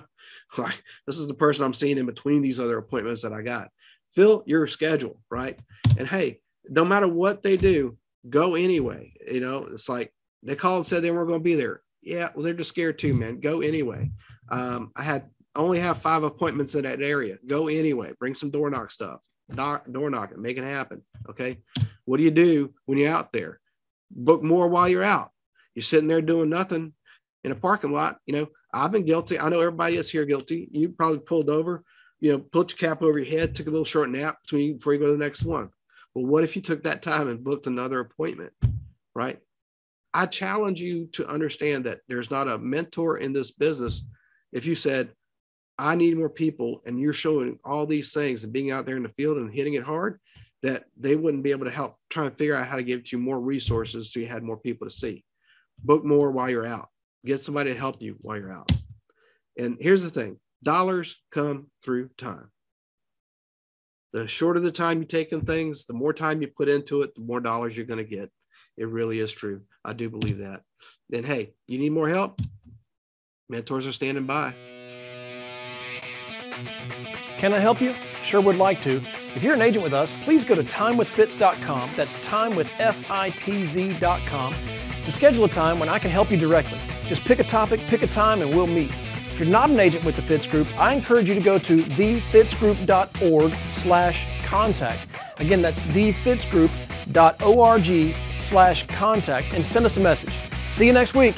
like 0.58 0.84
this 1.08 1.18
is 1.18 1.30
the 1.30 1.34
person 1.34 1.64
i'm 1.64 1.74
seeing 1.74 1.98
in 1.98 2.06
between 2.06 2.42
these 2.42 2.60
other 2.60 2.78
appointments 2.78 3.22
that 3.22 3.32
i 3.32 3.42
got 3.42 3.70
fill 4.14 4.44
your 4.46 4.68
schedule 4.68 5.22
right 5.32 5.58
and 5.98 6.10
hey 6.10 6.42
no 6.68 6.84
matter 6.84 7.08
what 7.08 7.42
they 7.42 7.56
do 7.56 7.98
go 8.30 8.56
anyway 8.56 9.14
you 9.32 9.40
know 9.40 9.66
it's 9.72 9.88
like 9.88 10.14
they 10.44 10.58
called 10.58 10.80
and 10.80 10.88
said 10.88 11.02
they 11.02 11.10
weren't 11.12 11.30
going 11.30 11.40
to 11.40 11.44
be 11.44 11.56
there 11.56 11.82
yeah 12.06 12.30
well 12.34 12.44
they're 12.44 12.54
just 12.54 12.70
scared 12.70 12.98
too 12.98 13.14
man 13.14 13.40
go 13.40 13.62
anyway 13.62 14.10
um, 14.50 14.92
i 14.96 15.04
had 15.04 15.30
only 15.56 15.80
have 15.80 16.02
five 16.02 16.24
appointments 16.24 16.76
in 16.76 16.84
that 16.84 17.02
area 17.02 17.38
go 17.48 17.68
anyway 17.68 18.14
bring 18.20 18.36
some 18.36 18.50
door 18.50 18.70
knock 18.70 18.92
stuff 18.92 19.20
knock, 19.50 19.86
door 19.92 20.10
knocking 20.10 20.42
make 20.42 20.58
it 20.58 20.64
happen 20.64 21.02
okay 21.30 21.58
what 22.06 22.18
do 22.18 22.24
you 22.24 22.32
do 22.32 22.74
when 22.86 22.98
you're 22.98 23.14
out 23.14 23.32
there 23.34 23.60
book 24.12 24.44
more 24.44 24.68
while 24.68 24.88
you're 24.88 25.04
out 25.04 25.32
you're 25.76 25.84
sitting 25.84 26.08
there 26.08 26.22
doing 26.22 26.50
nothing 26.50 26.94
in 27.46 27.52
a 27.52 27.56
parking 27.56 27.92
lot. 27.92 28.18
You 28.26 28.34
know, 28.34 28.48
I've 28.74 28.92
been 28.92 29.06
guilty. 29.06 29.40
I 29.40 29.48
know 29.50 29.60
everybody 29.60 29.98
is 29.98 30.10
here 30.10 30.26
guilty. 30.26 30.68
You 30.72 30.90
probably 30.90 31.20
pulled 31.20 31.50
over, 31.50 31.84
you 32.20 32.32
know, 32.32 32.40
put 32.40 32.72
your 32.72 32.90
cap 32.90 33.04
over 33.04 33.20
your 33.20 33.28
head, 33.28 33.54
took 33.54 33.68
a 33.68 33.70
little 33.70 33.86
short 33.86 34.10
nap 34.10 34.40
between 34.42 34.78
before 34.78 34.94
you 34.94 35.00
go 35.00 35.06
to 35.06 35.12
the 35.12 35.18
next 35.18 35.44
one. 35.44 35.70
Well, 36.16 36.26
what 36.26 36.44
if 36.44 36.56
you 36.56 36.62
took 36.64 36.84
that 36.84 37.04
time 37.04 37.28
and 37.28 37.44
booked 37.44 37.68
another 37.68 38.00
appointment, 38.00 38.52
right? 39.14 39.40
I 40.16 40.26
challenge 40.26 40.82
you 40.82 41.08
to 41.08 41.28
understand 41.28 41.84
that 41.84 42.00
there's 42.08 42.32
not 42.32 42.48
a 42.48 42.58
mentor 42.58 43.18
in 43.18 43.34
this 43.34 43.52
business. 43.52 44.08
If 44.54 44.66
you 44.66 44.74
said, 44.74 45.12
I 45.78 45.96
need 45.96 46.18
more 46.18 46.30
people, 46.30 46.82
and 46.86 46.98
you're 46.98 47.12
showing 47.12 47.60
all 47.66 47.86
these 47.86 48.14
things 48.14 48.46
and 48.46 48.54
being 48.54 48.72
out 48.72 48.86
there 48.86 48.96
in 48.96 49.04
the 49.04 49.10
field 49.10 49.36
and 49.36 49.54
hitting 49.54 49.74
it 49.74 49.84
hard, 49.84 50.22
that 50.64 50.86
they 50.96 51.18
wouldn't 51.18 51.44
be 51.44 51.52
able 51.52 51.66
to 51.66 51.72
help 51.72 51.98
try 52.10 52.28
and 52.28 52.38
figure 52.38 52.56
out 52.56 52.66
how 52.66 52.78
to 52.78 52.84
give 52.84 53.12
you 53.12 53.20
more 53.20 53.42
resources 53.42 54.14
so 54.14 54.22
you 54.22 54.26
had 54.26 54.42
more 54.42 54.56
people 54.56 54.88
to 54.88 54.94
see. 54.94 55.26
Book 55.84 56.06
more 56.06 56.32
while 56.32 56.50
you're 56.50 56.66
out. 56.66 56.88
Get 57.26 57.42
somebody 57.42 57.74
to 57.74 57.78
help 57.78 58.02
you 58.02 58.16
while 58.22 58.38
you're 58.38 58.54
out. 58.54 58.72
And 59.58 59.76
here's 59.82 60.02
the 60.02 60.10
thing 60.10 60.40
dollars 60.64 61.22
come 61.34 61.68
through 61.84 62.10
time. 62.18 62.50
The 64.14 64.30
shorter 64.30 64.62
the 64.62 64.72
time 64.72 65.00
you 65.00 65.06
take 65.06 65.34
in 65.34 65.42
things, 65.42 65.86
the 65.86 65.94
more 65.94 66.14
time 66.14 66.42
you 66.42 66.48
put 66.48 66.70
into 66.70 67.02
it, 67.02 67.14
the 67.16 67.22
more 67.22 67.42
dollars 67.42 67.76
you're 67.76 67.86
going 67.86 67.98
to 67.98 68.10
get. 68.10 68.32
It 68.78 68.88
really 68.88 69.20
is 69.20 69.32
true. 69.32 69.62
I 69.84 69.94
do 69.94 70.10
believe 70.10 70.38
that. 70.40 70.64
Then, 71.10 71.24
hey, 71.24 71.54
you 71.68 71.80
need 71.80 71.92
more 71.92 72.10
help? 72.10 72.42
Mentors 73.50 73.88
are 73.88 73.92
standing 73.92 74.26
by. 74.26 74.54
Can 77.38 77.54
I 77.54 77.60
help 77.60 77.82
you? 77.82 77.94
Sure 78.24 78.42
would 78.42 78.58
like 78.58 78.82
to. 78.84 79.02
If 79.36 79.44
you're 79.44 79.54
an 79.54 79.62
agent 79.62 79.84
with 79.84 79.94
us, 79.94 80.12
please 80.24 80.44
go 80.44 80.56
to 80.56 80.64
timewithfitz.com. 80.64 81.92
That's 81.96 82.16
timewithfitz.com 82.16 84.56
to 85.06 85.12
schedule 85.12 85.46
a 85.46 85.50
time 85.50 85.80
when 85.80 85.90
I 85.90 86.00
can 86.00 86.10
help 86.10 86.32
you 86.32 86.38
directly. 86.38 86.80
Just 87.06 87.22
pick 87.22 87.38
a 87.40 87.44
topic, 87.44 87.80
pick 87.82 88.02
a 88.02 88.08
time, 88.08 88.42
and 88.42 88.50
we'll 88.50 88.66
meet. 88.66 88.92
If 89.32 89.38
you're 89.40 89.48
not 89.48 89.70
an 89.70 89.80
agent 89.80 90.04
with 90.04 90.16
the 90.16 90.24
Fitz 90.24 90.48
Group, 90.48 90.68
I 90.80 90.94
encourage 90.94 91.30
you 91.30 91.36
to 91.36 91.42
go 91.42 91.60
to 91.60 91.84
thefitzgroup.org 91.84 93.54
slash 93.72 94.26
contact. 94.44 95.08
Again, 95.38 95.62
that's 95.62 95.80
thefitzgroup.org 95.82 98.16
slash 98.46 98.86
contact 98.88 99.54
and 99.54 99.66
send 99.66 99.86
us 99.86 99.98
a 99.98 100.00
message. 100.00 100.34
See 100.70 100.86
you 100.86 100.94
next 100.94 101.14
week. 101.14 101.36